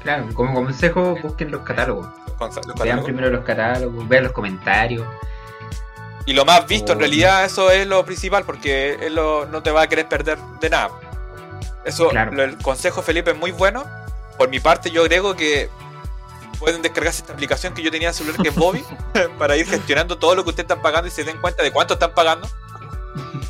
[0.03, 2.07] Claro, como consejo, busquen los catálogos.
[2.39, 5.07] Los Vean primero los catálogos, vean los comentarios.
[6.27, 7.01] Y lo más visto, en Oh.
[7.01, 10.91] realidad, eso es lo principal, porque lo- no te va a querer perder de nada.
[11.85, 12.33] Eso, Claro.
[12.33, 13.85] lo- el consejo Felipe es muy bueno.
[14.39, 15.69] Por mi parte, yo agrego que
[16.59, 18.83] pueden descargarse esta aplicación que yo tenía en el celular, que es Bobby,
[19.39, 21.95] para ir gestionando todo lo que ustedes están pagando y se den cuenta de cuánto
[21.95, 22.49] están pagando.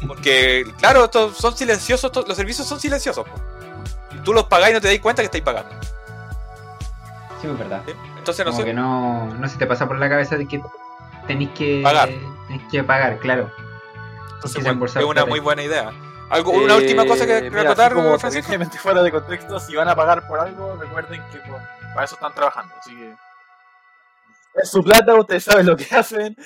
[0.07, 3.25] Porque, claro, estos son silenciosos, estos- los servicios son silenciosos.
[3.29, 3.35] po.
[4.14, 5.70] Y tú los pagás y no te das cuenta que estáis pagando.
[7.41, 7.83] Sí, es verdad.
[7.87, 7.93] ¿sí?
[8.18, 8.68] Entonces, no Como sé.
[8.68, 10.61] que no, no se te pasa por la cabeza de que
[11.27, 12.09] tenéis que Pagar.
[12.47, 13.51] tenéis que pagar, claro.
[14.35, 15.93] Entonces, que es una muy buena idea.
[16.31, 18.53] ¿Algo, ¿Una última cosa que Eh, mira, acotar, como Francisco?
[18.79, 21.61] fuera de contexto, si van a pagar por algo, recuerden que por-
[21.95, 22.75] para eso están trabajando.
[22.81, 23.14] Así que
[24.55, 26.37] es su plata, ustedes saben lo que hacen.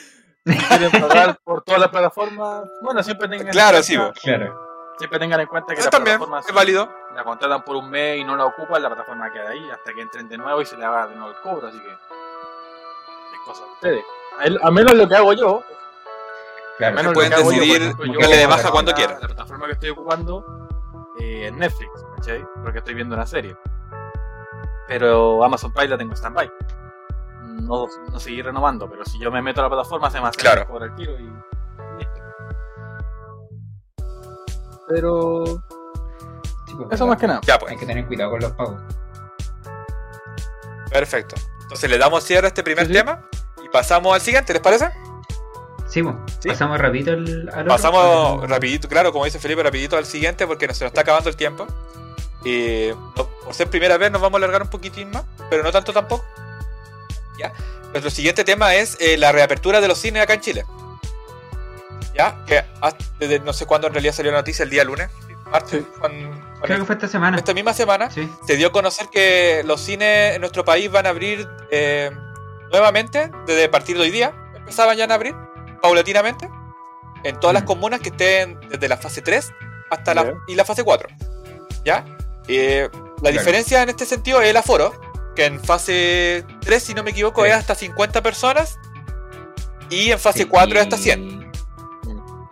[0.44, 4.20] Si quieren pagar por todas las plataformas, bueno, siempre tengan Claro, en sí, cuenta.
[4.20, 4.68] Claro.
[4.98, 6.92] siempre tengan en cuenta que Eso la también plataforma es válido.
[7.14, 10.00] la contratan por un mes y no la ocupan, la plataforma queda ahí hasta que
[10.00, 13.62] entren de nuevo y se le haga de nuevo el cobro, así que es cosa
[13.64, 14.04] de ustedes.
[14.38, 15.62] A él- A menos lo que hago yo,
[16.78, 16.96] Claro.
[16.96, 19.18] menos pueden lo que hago yo, decidir yo darle de baja cuando quieran.
[19.20, 20.44] La plataforma que estoy ocupando
[21.20, 22.44] eh, es Netflix, ¿cachai?
[22.62, 23.56] Porque estoy viendo una serie.
[24.86, 26.50] Pero Amazon Prime la tengo en stand-by.
[27.62, 30.38] No, no seguir renovando, pero si yo me meto a la plataforma se me hace
[30.40, 30.66] Claro.
[30.68, 31.28] por el tiro y.
[34.88, 35.44] Pero
[36.66, 37.06] Sí, pues, eso verdad.
[37.06, 37.40] más que nada.
[37.42, 37.72] Ya, pues.
[37.72, 38.80] Hay que tener cuidado con los pagos.
[40.90, 41.34] Perfecto.
[41.62, 42.98] Entonces le damos cierre a este primer Sí, sí.
[42.98, 43.20] tema
[43.68, 44.90] y pasamos al siguiente, ¿les parece?
[45.88, 46.02] Sí,
[46.40, 46.48] Sí.
[46.48, 50.46] pasamos rapidito al, al otro, Pasamos no- rapidito, claro, como dice Felipe, rapidito al siguiente
[50.46, 51.66] porque nos- se nos está acabando el tiempo.
[52.44, 55.92] No- por ser primera vez nos vamos a alargar un poquitín más, pero no tanto
[55.92, 56.24] tampoco.
[57.38, 57.52] Ya.
[57.92, 60.64] Nuestro siguiente tema es eh, la reapertura de los cines acá en Chile.
[62.14, 65.08] Ya, que hasta- desde no sé cuándo en realidad salió la noticia, el día lunes,
[65.50, 65.86] martes, Sí.
[66.62, 67.36] Creo que fue esta semana.
[67.38, 68.10] esta misma semana.
[68.10, 68.28] Sí.
[68.46, 72.10] se dio a conocer que los cines en nuestro país van a abrir eh,
[72.70, 74.32] nuevamente desde partir de hoy día.
[74.54, 75.34] Empezaban ya a abrir
[75.82, 76.48] paulatinamente
[77.24, 77.66] en todas las Mm.
[77.66, 79.52] comunas que estén desde la fase 3
[79.90, 81.08] hasta la, y la fase 4.
[81.84, 82.04] ¿Ya?
[82.48, 82.88] Eh,
[83.22, 84.92] la diferencia en este sentido es el aforo,
[85.34, 87.50] que en fase 3, si no me equivoco, Sí.
[87.50, 88.78] es hasta 50 personas
[89.90, 91.50] y en fase Sí, 4 es hasta 100.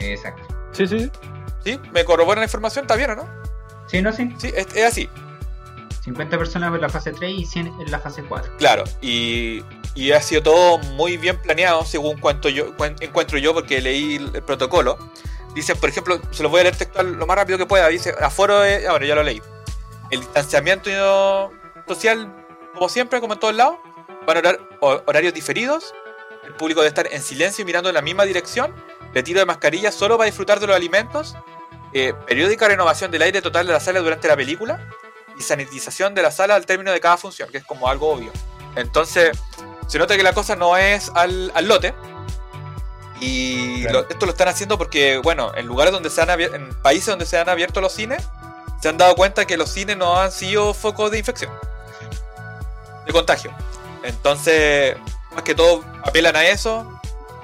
[0.01, 0.43] Exacto.
[0.73, 1.11] Sí, sí.
[1.65, 1.81] ¿Sí?
[1.93, 2.85] ¿Me corroboran la información?
[2.85, 3.29] ¿Está bien o no?
[3.89, 4.35] Sí, no, sí.
[4.39, 5.09] Sí, es, es así.
[6.07, 8.57] 50 personas en la fase 3 y 100 en la fase 4.
[8.59, 9.63] Claro, y,
[10.15, 14.43] ha sido todo muy bien planeado, según cuento yo, cuen- encuentro yo, porque leí el,
[14.43, 14.97] protocolo.
[15.55, 17.89] Dice, por ejemplo, se lo voy a leer textual lo más rápido que pueda.
[17.89, 19.43] Dice, aforo, es- ah, bueno, ya lo leí.
[20.11, 21.51] El distanciamiento
[21.89, 22.33] social,
[22.75, 23.77] como siempre, como en todos lados,
[24.27, 25.93] van a horar, ho- horarios diferidos.
[26.45, 28.73] El público debe estar en silencio y mirando en la misma dirección.
[29.13, 31.35] Retiro de mascarillas solo para disfrutar de los alimentos.
[31.93, 34.87] eh, periódica renovación del aire total de la sala durante la película.
[35.39, 38.33] Y sanitización de la sala al término de cada función, que es como algo obvio.
[38.75, 39.37] Entonces,
[39.87, 41.95] se nota que la cosa no es al, al lote.
[43.21, 44.03] Y Claro.
[44.03, 47.07] lo- esto lo están haciendo porque, bueno, en lugares donde se han abier- en países
[47.07, 48.23] donde se han abierto los cines,
[48.83, 51.51] se han dado cuenta que los cines no han sido focos de infección.
[53.07, 53.53] de contagio.
[54.03, 54.97] Entonces,
[55.33, 57.01] más que todo apelan a eso,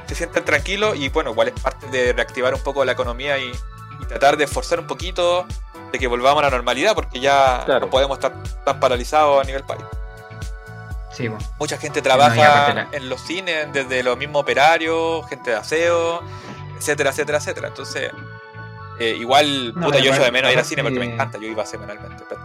[0.09, 3.53] se sienten tranquilos y bueno, igual es parte de reactivar un poco la economía y,
[4.01, 5.47] y tratar de esforzar un poquito
[5.93, 7.81] de que volvamos a la normalidad porque ya Claro.
[7.87, 8.33] no podemos estar
[8.65, 9.83] tan paralizados a nivel país.
[11.13, 11.45] Sí, bueno.
[11.59, 16.23] Mucha gente trabaja en los cines, desde los mismos operarios, gente de aseo,
[16.79, 17.69] etcétera, etcétera, etcétera.
[17.69, 18.11] Entonces,
[18.99, 21.47] eh, igual, No, puta, yo echo de menos ir al cine porque me encanta, yo
[21.47, 22.25] iba semanalmente.
[22.29, 22.41] pero-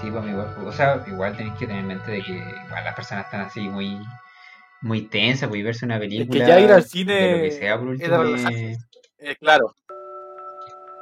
[0.00, 2.94] Sí, pues igual, o sea, igual tenéis que tener en mente de que igual las
[2.94, 3.98] personas están así muy
[4.82, 7.78] muy tensas, pues y verse una película ya ir al de cine lo que sea
[7.78, 8.22] por es último
[8.58, 8.78] es-.
[9.18, 9.74] Eh, claro,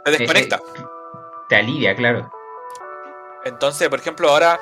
[0.05, 0.61] Te desconecta.
[1.49, 2.31] Te alivia, claro.
[3.45, 4.59] Entonces, por ejemplo, ahora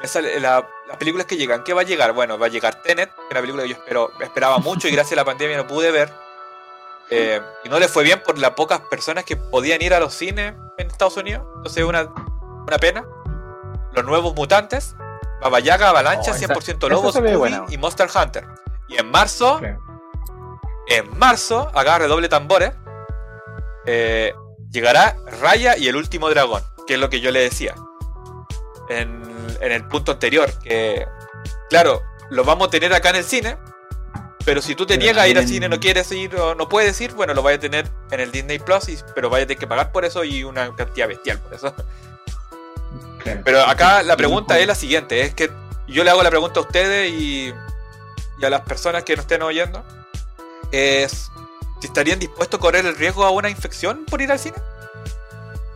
[0.00, 1.62] me sale la- las películas que llegan.
[1.64, 2.12] ¿Qué va a llegar?
[2.12, 4.92] Bueno, va a llegar Tenet, que es una película que yo espero, esperaba mucho y
[4.92, 6.10] gracias a la pandemia no pude ver.
[7.10, 10.14] Eh, y no le fue bien por las pocas personas que podían ir a los
[10.14, 11.44] cines en Estados Unidos.
[11.56, 12.02] Entonces, una,
[12.66, 13.04] una pena.
[13.92, 14.94] Los nuevos mutantes,
[15.40, 17.14] Baba Yaga, Avalancha, Oh, esa- 100% esa Lobos,
[17.72, 18.46] y Monster Hunter.
[18.88, 19.58] Y en marzo,
[20.88, 22.72] en marzo, acá redoble tambores,
[23.86, 24.32] eh,
[24.70, 27.74] llegará Raya y el último dragón, que es lo que yo le decía
[28.88, 29.22] en,
[29.60, 31.06] en el punto anterior, que
[31.68, 33.56] claro, lo vamos a tener acá en el cine,
[34.44, 36.68] pero si tú te Pero niegas a ir al cine, no quieres ir o no
[36.68, 39.46] puedes ir, bueno, lo vas a tener en el Disney Plus, y- pero vaya a
[39.46, 41.74] tener que pagar por eso y una cantidad bestial por eso.
[43.22, 43.40] claro.
[43.44, 45.50] Pero acá la pregunta es la siguiente, es que
[45.86, 47.52] yo le hago la pregunta a ustedes y,
[48.40, 49.84] y a las personas que nos estén oyendo,
[50.72, 51.30] es
[51.80, 54.56] si estarían dispuestos a correr el riesgo a una infección por ir al cine.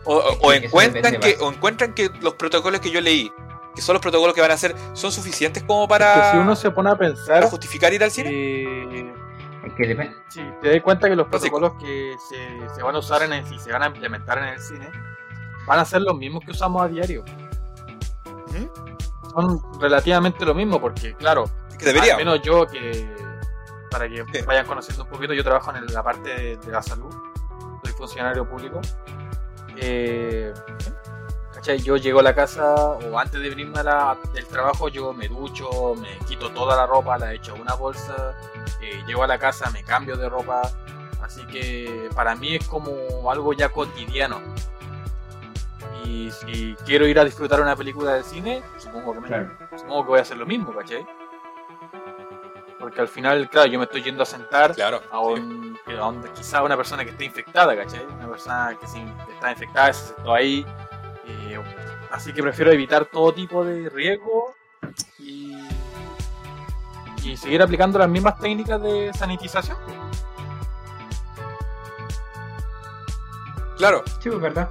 [0.05, 3.31] O, Es que encuentran que, o encuentran que los protocolos que yo leí,
[3.75, 6.55] que son los protocolos que van a hacer, son suficientes como que para, si uno
[6.55, 8.29] se pone a para pensar, justificar ir al cine.
[8.31, 9.13] eh,
[9.65, 10.15] Es que depende.
[10.29, 13.51] si te das cuenta que los protocolos que se, se van a usar en el,
[13.51, 14.89] y se van a implementar en el cine
[15.65, 17.23] van a ser los mismos que usamos a diario.
[18.47, 18.71] Ujú.
[19.31, 21.45] Son relativamente lo mismo porque, claro,
[21.79, 22.13] Que debería.
[22.13, 23.09] Al menos yo que,
[23.91, 24.41] para que Sí.
[24.45, 27.13] vayan conociendo un poquito, yo trabajo en la parte de, de la salud,
[27.83, 28.81] soy funcionario público.
[29.77, 30.53] Eh,
[31.53, 31.79] ¿cachai?
[31.79, 35.95] Yo llego a la casa o antes de venirme la- del trabajo, yo me ducho,
[35.95, 38.35] me quito toda la ropa, la echo a una bolsa,
[38.81, 40.61] eh, llego a la casa, me cambio de ropa,
[41.21, 44.39] así que para mí es como algo ya cotidiano.
[46.05, 49.49] Y si quiero ir a disfrutar una película del cine, supongo que me, Claro.
[49.75, 51.05] supongo que voy a hacer lo mismo, ¿cachai?
[52.79, 55.01] Porque al final, claro, yo me estoy yendo a sentar Claro.
[55.11, 55.41] a, sí.
[55.41, 58.05] un, a donde quizá una persona que esté infectada, ¿cachai?
[58.05, 59.03] Una persona que, sí,
[59.33, 60.65] está infectada, se sentó ahí.
[61.25, 61.59] eh,
[62.11, 64.53] así que prefiero evitar todo tipo de riesgo
[65.19, 65.55] y,
[67.23, 69.77] y seguir aplicando las mismas técnicas de sanitización.
[73.77, 74.03] Claro.
[74.21, 74.69] Sí, pues verdad.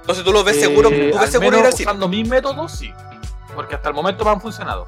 [0.00, 1.90] Entonces tú lo ves Eh, seguro, tú ves al seguro menos ir al cine.
[1.90, 2.92] usando mis métodos, sí.
[3.54, 4.86] Porque hasta el momento me han funcionado.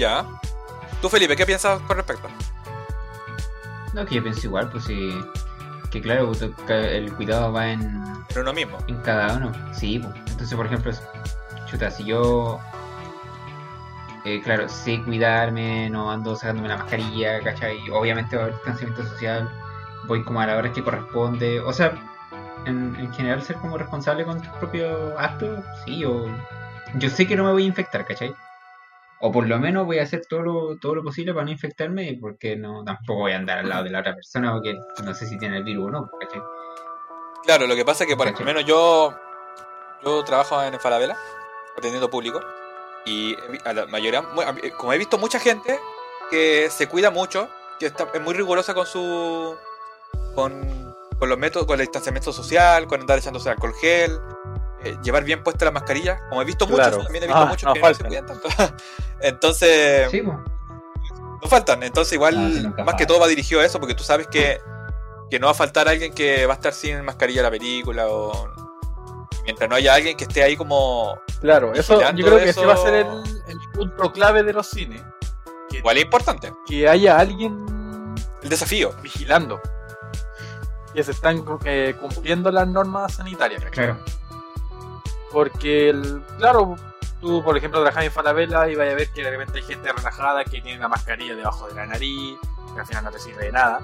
[0.00, 0.24] Ya.
[1.02, 2.28] Tú, Felipe, ¿qué piensas con respecto?
[3.92, 5.10] No, que yo pienso igual, pues sí.
[5.90, 7.80] Que claro, pues, el cuidado va en,
[8.28, 8.78] En uno mismo.
[8.86, 9.52] en cada uno.
[9.72, 10.14] Sí, pues.
[10.30, 10.92] Entonces, por ejemplo,
[11.66, 12.58] chuta, si yo.
[14.24, 17.78] eh, claro, sé cuidarme, no ando sacándome la mascarilla, ¿cachai?
[17.90, 19.50] Obviamente va a haber distanciamiento social,
[20.06, 21.60] voy como a la hora que corresponde.
[21.60, 21.92] O sea,
[22.66, 26.26] en, en general ser como responsable con tus propios actos, sí, o.
[26.94, 28.34] Yo sé que no me voy a infectar, ¿cachai?
[29.20, 32.16] O por lo menos voy a hacer todo lo, todo lo posible para no infectarme,
[32.20, 35.26] porque no tampoco voy a andar al lado de la otra persona, porque no sé
[35.26, 36.40] si tiene el virus o no, ¿cachai?
[37.44, 39.14] Claro, lo que pasa es que por lo menos yo
[40.02, 41.16] yo trabajo en Falabella,
[41.76, 42.40] atendiendo público,
[43.04, 44.22] y a la mayoría,
[44.76, 45.78] como he visto mucha gente
[46.30, 47.48] que se cuida mucho,
[47.78, 49.56] que está, es muy rigurosa con su
[50.34, 54.18] con, con los métodos, con el distanciamiento social, con andar echándose alcohol gel,
[54.84, 56.90] eh, llevar bien puesta la mascarilla, como he visto Claro.
[56.98, 58.48] muchos, también he visto Ah, muchos no que no se cuidan tanto.
[59.20, 60.36] Entonces, Sí, pues.
[61.42, 61.82] no faltan.
[61.82, 64.26] Entonces, igual, No, sí, nunca más que todo va dirigido a eso, porque tú sabes
[64.28, 64.60] que,
[65.30, 68.06] que no va a faltar alguien que va a estar sin mascarilla en la película
[68.08, 68.48] o.
[69.44, 71.18] Mientras no haya alguien que esté ahí como.
[71.40, 73.06] Claro, eso yo creo que eso- ese va a ser el,
[73.48, 75.02] el punto clave de los cines.
[75.70, 76.52] Que, Igual es importante.
[76.66, 77.64] que haya alguien
[78.42, 78.92] El desafío.
[79.02, 79.60] vigilando.
[80.94, 83.62] Que se están eh, cumpliendo las normas sanitarias.
[83.64, 83.86] ¿cachai?
[83.86, 84.00] Claro.
[85.32, 86.76] Porque, el- claro,
[87.20, 89.92] tú, por ejemplo, trabajas en Falabella y vas a ver que de repente hay gente
[89.92, 92.36] relajada que tiene la mascarilla debajo de la nariz,
[92.74, 93.80] que al final no te sirve de nada.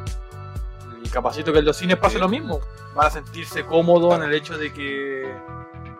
[1.02, 2.20] Y capacito que en los cines pase Sí.
[2.20, 2.60] lo mismo.
[2.94, 5.32] Van a sentirse cómodos en el hecho de que,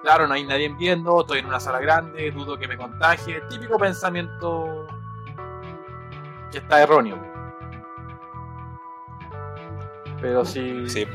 [0.02, 3.40] claro, no hay nadie viendo, estoy en una sala grande, dudo que me contagie.
[3.50, 4.86] Típico pensamiento
[6.50, 7.18] que está erróneo.
[10.20, 10.88] Pero sí.
[10.88, 11.06] Sí.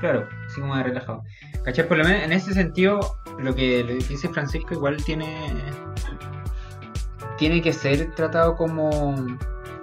[0.00, 1.22] Claro, así como relajado.
[1.64, 1.88] ¿Cachai?
[1.88, 5.50] Por lo menos en ese sentido, lo que le dice Francisco igual tiene
[7.38, 9.16] tiene que ser tratado como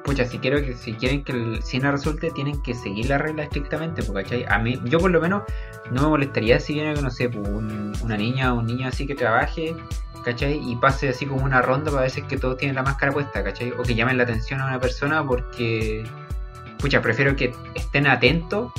[0.05, 3.43] pucha si quiero que si quieren que el cine resulte tienen que seguir la regla
[3.43, 4.45] estrictamente porque ¿cachai?
[4.47, 5.43] a mí yo por lo menos
[5.91, 9.05] no me molestaría si viene no sé pues, un- una niña o un niño así
[9.05, 9.75] que trabaje
[10.23, 10.59] ¿cachai?
[10.65, 13.11] y pase así como una ronda para ver si es que todos tienen la máscara
[13.11, 13.71] puesta ¿cachai?
[13.71, 16.03] o que llamen la atención a una persona porque
[16.79, 18.71] pucha prefiero que estén atentos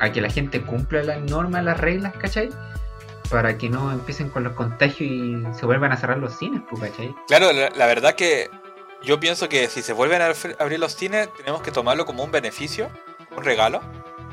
[0.00, 2.50] a que la gente cumpla las normas las reglas ¿cachai?
[3.30, 6.90] para que no empiecen con los contagios y se vuelvan a cerrar los cines, pues,
[6.90, 7.14] ¿cachai?
[7.26, 8.48] Claro, la, la verdad que
[9.02, 12.30] yo pienso que si se vuelven a abrir- los cines, tenemos que tomarlo como un
[12.30, 12.88] beneficio,
[13.36, 13.80] un regalo,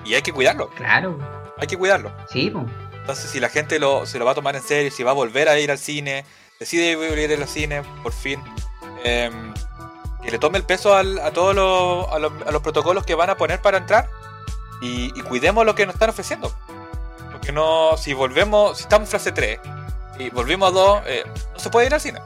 [0.06, 1.18] y hay que cuidarlo, Claro,
[1.58, 2.12] hay que cuidarlo.
[2.30, 2.66] sí, pues.
[3.02, 5.16] Entonces, si la gente lo, se lo va a tomar en serio, si va a
[5.16, 6.24] volver a ir al cine,
[6.60, 8.42] decide volver al cine, por fin,
[9.04, 9.54] em,
[10.24, 13.16] que le tome el peso al- a todos los, a los, a los protocolos que
[13.16, 14.08] van a poner para entrar
[14.84, 16.54] y, y cuidemos lo que nos están ofreciendo.
[17.32, 19.60] Porque no, si volvemos, si estamos en fase 3
[20.20, 21.24] y volvimos a 2, eh,
[21.54, 22.20] no se puede ir al cine.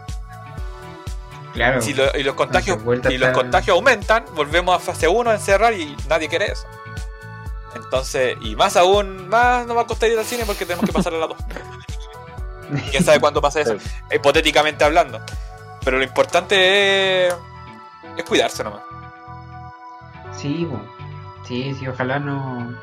[1.54, 1.82] Claro.
[1.82, 2.78] Si lo- y los contagios
[3.10, 6.66] y los contagios aumentan, volvemos a fase 1 a encerrar y nadie quiere eso.
[7.76, 10.94] Entonces, y más aún, más nos va a costar ir al cine porque tenemos que
[10.94, 11.38] pasar a la 2.
[12.92, 13.76] ¿Quién sabe cuándo pasa eso?
[14.14, 15.20] Hipotéticamente hablando.
[15.84, 17.34] Pero lo importante es,
[18.18, 18.82] es cuidarse nomás.
[20.38, 20.80] Sí, po.
[21.48, 22.76] Sí, sí, ojalá no.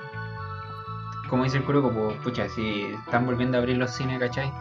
[1.29, 4.53] Como dice el Curuco, pues, pucha, si están volviendo a abrir los cines, ¿cachai?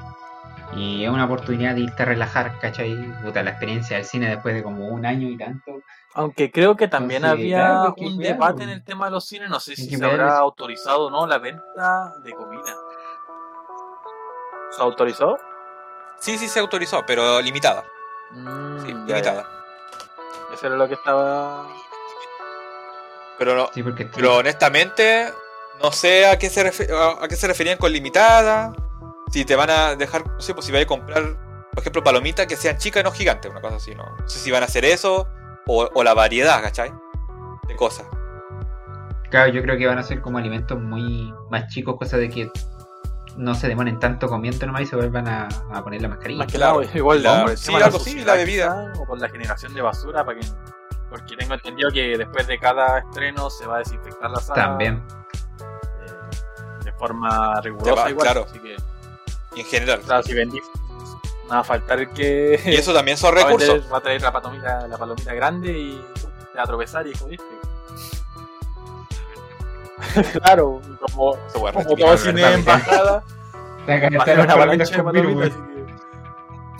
[0.76, 2.96] Y es una oportunidad de irte a relajar, ¿cachai?
[3.22, 5.82] Puta, la experiencia del cine después de como un año y tanto.
[6.16, 9.12] Aunque creo que también Entonces, había claro, hay que un debate en el tema de
[9.12, 12.76] los cines, no sé si se habrá autorizado o no la venta de comida.
[14.72, 15.38] ¿Se autorizó?
[16.20, 17.84] Sí, sí se autorizó, pero limitada.
[18.32, 19.44] Mm, Sí, ya, limitada.
[19.44, 20.54] ya.
[20.56, 21.68] Eso era lo que estaba...
[23.40, 25.32] Pero, no- Sí, porque pero honestamente,
[25.82, 26.62] no sé a qué, se
[26.94, 28.74] a a qué se referían con limitada.
[29.32, 31.24] Si te van a dejar, no sé, pues si vais a comprar,
[31.72, 34.04] por ejemplo, palomitas que sean chicas y no gigantes, una cosa así, ¿no?
[34.06, 35.28] No sé si van a hacer eso
[35.66, 36.94] o, o la variedad, ¿cachai?
[37.68, 38.06] De cosas.
[39.32, 42.52] Claro, yo creo que van a ser como alimentos muy más chicos, cosa de que
[43.36, 46.38] no se demoren tanto comiendo nomás y se vuelvan a, a poner la mascarilla.
[46.44, 46.82] Más que Claro.
[46.82, 48.94] nada, igual La- sí, algo sí, la bebida.
[49.00, 50.46] O por la generación de basura, para que...
[51.14, 54.64] Porque tengo entendido que después de cada estreno se va a desinfectar la sala.
[54.64, 55.04] También.
[56.02, 58.26] eh, de forma rigurosa va, igual.
[58.26, 58.46] claro.
[58.50, 58.76] Así que,
[59.56, 60.02] Y en general.
[60.02, 60.64] claro, si vendís,
[61.44, 62.60] no va a faltar el que...
[62.66, 63.70] Y eso también son va a, recursos.
[63.76, 66.04] vender- va a traer la palomita, la palomita grande y
[66.52, 67.46] te va a tropezar y jodiste.
[70.42, 73.24] claro, como, como todo cine embajada,
[73.88, 75.52] las una con virus,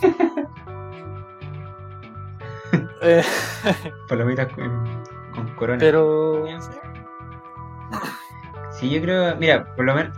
[3.04, 3.24] Eh,
[4.08, 5.80] Palomitas con, con corona.
[5.80, 6.46] pero
[8.72, 10.18] Sí, yo creo, mira, por lo menos,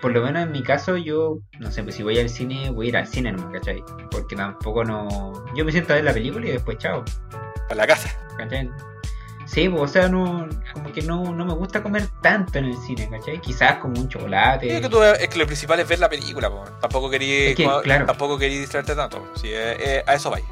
[0.00, 2.86] por lo menos en mi caso, yo, no sé, pues si voy al cine, voy
[2.86, 3.82] a ir al cine nomás, ¿cachai?
[4.10, 5.32] Porque tampoco no.
[5.54, 7.04] Yo me siento a ver la película y después chao,
[7.68, 8.08] A la casa.
[8.38, 8.70] ¿cachai?
[9.46, 12.76] Sí, pues, o sea, no, como que no, no me gusta comer tanto en el
[12.76, 13.40] cine, ¿cachai?
[13.40, 14.76] Quizás como un chocolate.
[14.76, 16.64] Es que, tú- es que lo principal es ver la película, po.
[16.80, 18.06] tampoco querí, Es que, claro.
[18.06, 19.26] tampoco querí distraerte tanto.
[19.34, 20.44] Sí, eh, eh, a eso vais.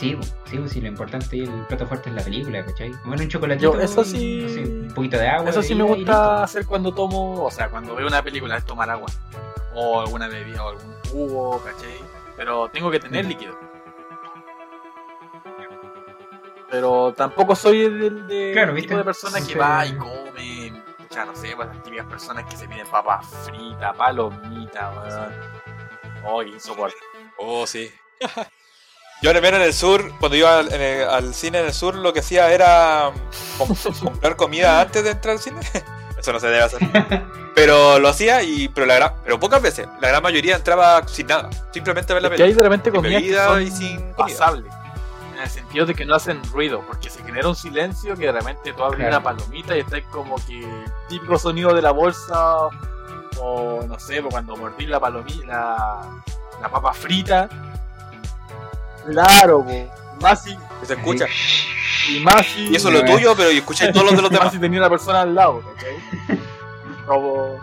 [0.00, 2.90] Sí, pues, sí, pues, sí, lo importante y el plato fuerte es la película, ¿cachai?
[3.02, 5.50] Comer un chocolatito, Yo, eso sí- no sé, un poquito de agua.
[5.50, 8.88] eso sí me gusta hacer cuando tomo, o sea, cuando veo una película es tomar
[8.88, 9.08] agua
[9.74, 11.98] o alguna bebida o algún jugo, ¿cachai?
[12.36, 13.28] Pero tengo que tener Mm.
[13.28, 13.58] líquido.
[16.70, 18.88] Pero tampoco soy el de, Claro, el ¿viste?
[18.88, 20.72] tipo de persona que va y come,
[21.10, 25.32] ya no sé, pues las típicas personas que se piden papas fritas, palomitas, weón.
[26.24, 27.04] Oh, qué insoportable.
[27.38, 27.90] Oh, sí.
[29.22, 31.74] Yo al menos en el sur, cuando iba al, en el- al cine en el
[31.74, 35.60] sur, lo que hacía era mm, com- comprar comida antes de entrar al cine.
[36.18, 36.80] Eso no se debe hacer.
[37.54, 39.86] Pero lo hacía y pero la gran, pero pocas veces.
[40.00, 42.62] La gran mayoría entraba sin nada, simplemente a ver la Es que hay película.
[42.62, 44.16] de repente Sin son y sin comida.
[44.16, 44.72] pasables.
[45.34, 48.32] En el sentido de que no hacen ruido, porque se genera un silencio que de
[48.32, 49.16] repente tú abres Claro.
[49.16, 50.64] una palomita y está como que
[51.08, 52.56] típico sonido de la bolsa,
[53.38, 56.22] o no sé, pues cuando mordí la palomita, la,
[56.62, 57.48] la papa frita.
[59.06, 59.88] Claro, pues.
[60.20, 61.26] Más si, Que se escucha.
[62.10, 64.30] y más si, Y eso es lo tuyo, pero y escucháis todos los de los
[64.30, 64.52] más demás.
[64.52, 66.38] si tenía una persona al lado, ¿cachai?
[67.06, 67.58] Como,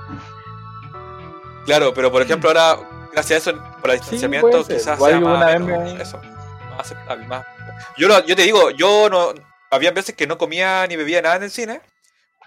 [1.65, 2.77] Claro, pero por ejemplo ahora,
[3.11, 6.17] gracias a eso, por el distanciamiento, quizás sea más, menos- me- eso,
[6.71, 7.45] más aceptable, más.
[7.97, 9.33] Yo, lo- yo te digo, yo no,
[9.69, 11.81] había veces que no comía ni bebía nada en el cine,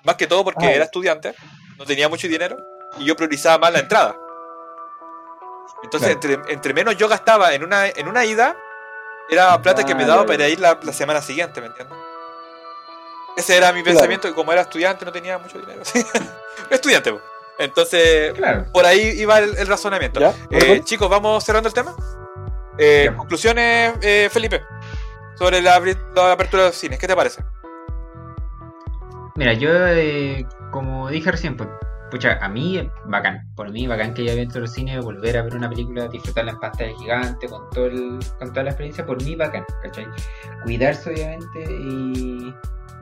[0.05, 0.73] más que todo porque Ah.
[0.73, 1.35] era estudiante,
[1.79, 2.57] no tenía mucho dinero
[2.99, 4.17] y yo priorizaba más la entrada.
[5.83, 8.57] Entonces, entre, entre menos yo gastaba en una, en una ida,
[9.31, 11.97] era plata que me Ah, daba para ir la, la semana siguiente, ¿me entiendes?
[13.37, 13.95] Ese era mi Claro.
[13.97, 15.83] pensamiento, y como era estudiante no tenía mucho dinero.
[16.71, 17.21] estudiante, po.
[17.59, 18.67] Entonces, Claro.
[18.73, 20.19] por ahí iba el, el razonamiento.
[20.21, 20.35] ¿Ya?
[20.51, 21.95] Eh, chicos, vamos cerrando el tema.
[22.79, 24.63] Eh, conclusiones, eh, Felipe,
[25.39, 25.79] sobre la,
[26.15, 26.99] la apertura de los cines.
[26.99, 27.43] ¿Qué te parece?
[29.37, 31.69] Mira, yo, eh, como dije recién, pues,
[32.11, 33.47] pucha, a mí, eh, bacán.
[33.55, 36.61] Por mí, bacán que haya abierto el cine, volver a ver una película, disfrutarla en
[36.61, 40.07] pantalla gigante, con, todo el, con toda la experiencia, por mí, bacán, ¿cachai?
[40.65, 42.55] Cuidarse, obviamente, y,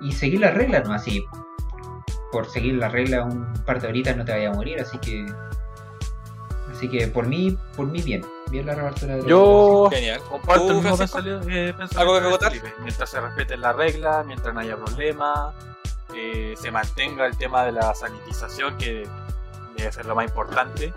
[0.02, 0.94] y seguir las reglas, ¿no?
[0.94, 1.24] Así,
[2.30, 5.26] por seguir las reglas un par de horitas no te vaya a morir, así que.
[6.70, 8.24] Así que por mí, por mí, bien.
[8.50, 10.20] Bien la reapertura de Yo Genial.
[10.28, 12.50] comparto ¿Tú, el mismo eh, pensamiento ¿Algo que de?
[12.50, 12.74] Felipe.
[12.82, 15.54] Mientras se respeten las reglas, mientras no haya problemas,
[16.14, 19.06] eh, se mantenga el tema de la sanitización, que
[19.76, 20.92] debe ser lo más importante.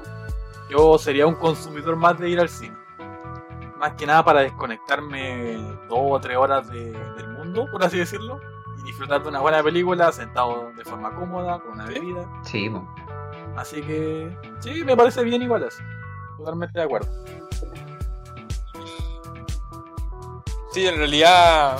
[0.70, 2.76] Yo sería un consumidor más de ir al cine.
[3.78, 5.56] Más que nada para desconectarme
[5.90, 8.40] dos o tres horas de- del mundo, por así decirlo,
[8.80, 12.28] y disfrutar de una buena película sentado de forma cómoda, con una bebida.
[12.44, 12.72] Sí.
[13.58, 15.84] Así que sí, me parece bien igual así.
[16.38, 17.10] Totalmente de acuerdo.
[20.72, 21.78] Sí, en realidad,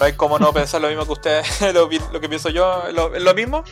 [0.00, 2.94] no hay como no pensar lo mismo que ustedes, lo, lo que pienso yo, es
[2.94, 3.62] lo, lo mismo.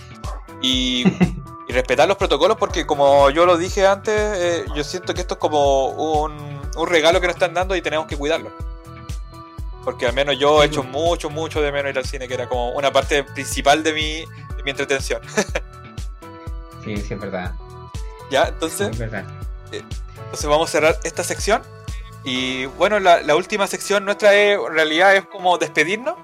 [0.61, 1.05] Y,
[1.69, 5.35] y respetar los protocolos, porque como yo lo dije antes, eh, yo siento que esto
[5.35, 8.53] es como un, un regalo que nos están dando y tenemos que cuidarlo.
[9.85, 12.47] Porque al menos yo he hecho mucho, mucho de menos ir al cine, que era
[12.47, 14.15] como una parte principal de mi,
[14.57, 15.23] de mi entretención.
[16.85, 17.55] sí, sí, es verdad.
[18.31, 18.45] ¿Ya?
[18.45, 19.25] Sí, Entonces, es verdad.
[19.73, 21.63] Entonces vamos a cerrar esta sección.
[22.25, 26.17] Y bueno, la, la última sección nuestra es, en realidad es como despedirnos.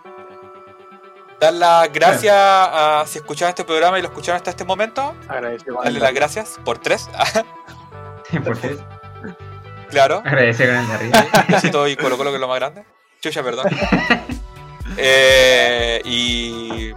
[1.41, 5.15] Dar las gracias a si escucharon este programa y lo escucharon hasta este momento.
[5.29, 5.81] Agradecido.
[5.83, 7.09] Darle las gracias por tres.
[8.45, 8.79] Por tres.
[9.91, 10.23] claro.
[10.25, 11.27] Agradecer arriba.
[11.49, 12.85] Besito y Colo Colo que es lo más grande.
[13.21, 13.67] Chucha, perdón.
[14.97, 16.93] Eh, y.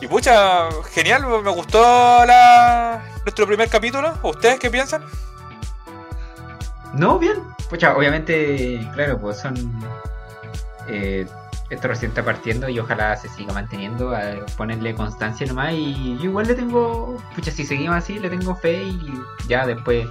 [0.00, 1.80] Y pucha, genial, me gustó
[2.24, 4.18] la, nuestro primer capítulo.
[4.22, 5.04] ¿Ustedes qué piensan?
[6.94, 7.34] No, bien.
[7.68, 9.54] Pucha, obviamente, claro, pues son.
[10.88, 11.26] eh,
[11.70, 14.14] esto recién está partiendo y ojalá se siga manteniendo.
[14.14, 15.72] A ponerle constancia nomás.
[15.74, 17.16] Y yo igual le tengo.
[17.34, 19.12] Pucha, si seguimos así, le tengo fe y
[19.46, 20.06] ya después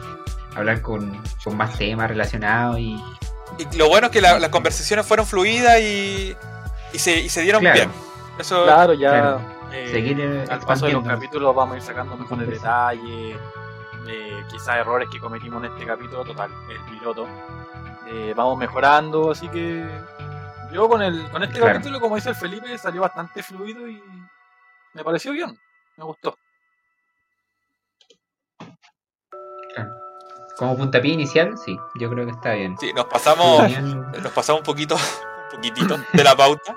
[0.55, 3.03] hablar con, con más temas relacionados y.
[3.57, 6.34] Y lo bueno es que la- las conversaciones fueron fluidas y,
[6.93, 7.75] y, se, y se dieron Claro.
[7.75, 7.89] bien.
[8.39, 9.09] Eso, Claro, ya.
[9.09, 9.41] Claro.
[9.73, 11.09] eh, Seguir al paso de los expandiendo.
[11.09, 12.53] capítulos vamos a ir sacando mejores Sí.
[12.53, 13.38] detalles,
[14.08, 17.28] eh, quizás errores que cometimos en este capítulo, total, el piloto.
[18.08, 19.86] Eh, vamos mejorando, así que
[20.72, 21.74] yo con el con este Claro.
[21.74, 24.02] capítulo, como dice el Felipe, salió bastante fluido y
[24.93, 25.58] me pareció bien,
[25.97, 26.36] me gustó.
[30.58, 32.78] Como puntapié inicial, sí, yo creo que está bien.
[32.78, 33.64] sí, nos pasamos,
[34.22, 34.95] nos pasamos un poquito,
[35.52, 36.76] un poquitito de la pauta.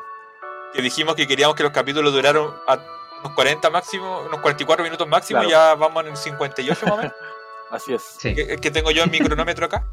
[0.73, 2.79] Que dijimos que queríamos que los capítulos duraran a
[3.23, 5.51] unos 40 máximo, unos 44 minutos máximo, Claro.
[5.51, 7.13] ya vamos en el 58 más o menos.
[7.71, 8.03] Así es.
[8.19, 8.35] Sí.
[8.35, 9.87] que, que tengo yo en mi cronómetro acá.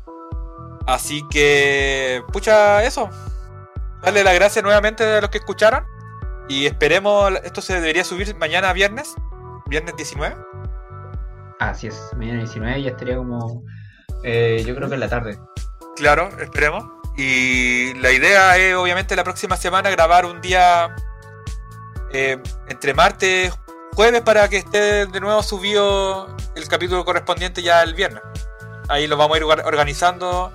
[0.86, 3.10] Así que, pucha, eso.
[4.02, 5.86] Darle las gracias nuevamente a los que escucharon.
[6.48, 9.14] Y esperemos, esto se debería subir mañana viernes,
[9.68, 10.36] viernes 19.
[11.60, 13.64] Así es, mañana 19 ya estaría como.
[14.24, 15.38] eh, yo creo que en la tarde.
[15.96, 16.86] Claro, esperemos.
[17.18, 20.96] Y la idea es, obviamente, la próxima semana grabar un día
[22.12, 23.54] eh, entre martes
[23.96, 28.22] jueves para que esté de nuevo subido el capítulo correspondiente ya el viernes.
[28.88, 30.52] Ahí lo vamos a ir or- organizando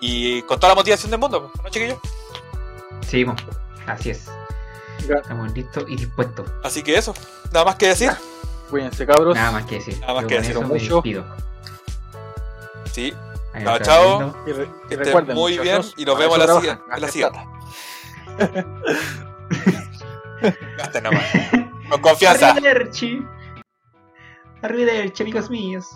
[0.00, 1.98] y con toda la motivación del mundo, ¿no, chiquillos?
[3.06, 3.24] Sí,
[3.86, 4.26] así es.
[5.08, 5.16] Ya.
[5.16, 6.50] Estamos listos y dispuestos.
[6.64, 7.14] Así que eso,
[7.52, 8.10] nada más que decir.
[8.70, 9.34] Cuídense, cabros.
[9.36, 9.98] Nada más que decir.
[10.00, 10.94] Nada más Yo que decir, mucho.
[10.96, 11.24] despido.
[12.92, 13.14] Sí,
[13.62, 14.36] Chao, chao.
[14.46, 17.38] Y, re- y recuerden, muy bien y nos vemos en la siguiente.
[20.78, 21.24] Gasten nomás.
[21.88, 22.50] Con confianza.
[22.50, 23.22] Arrivederci.
[24.62, 25.86] Arrivederci, amigos míos.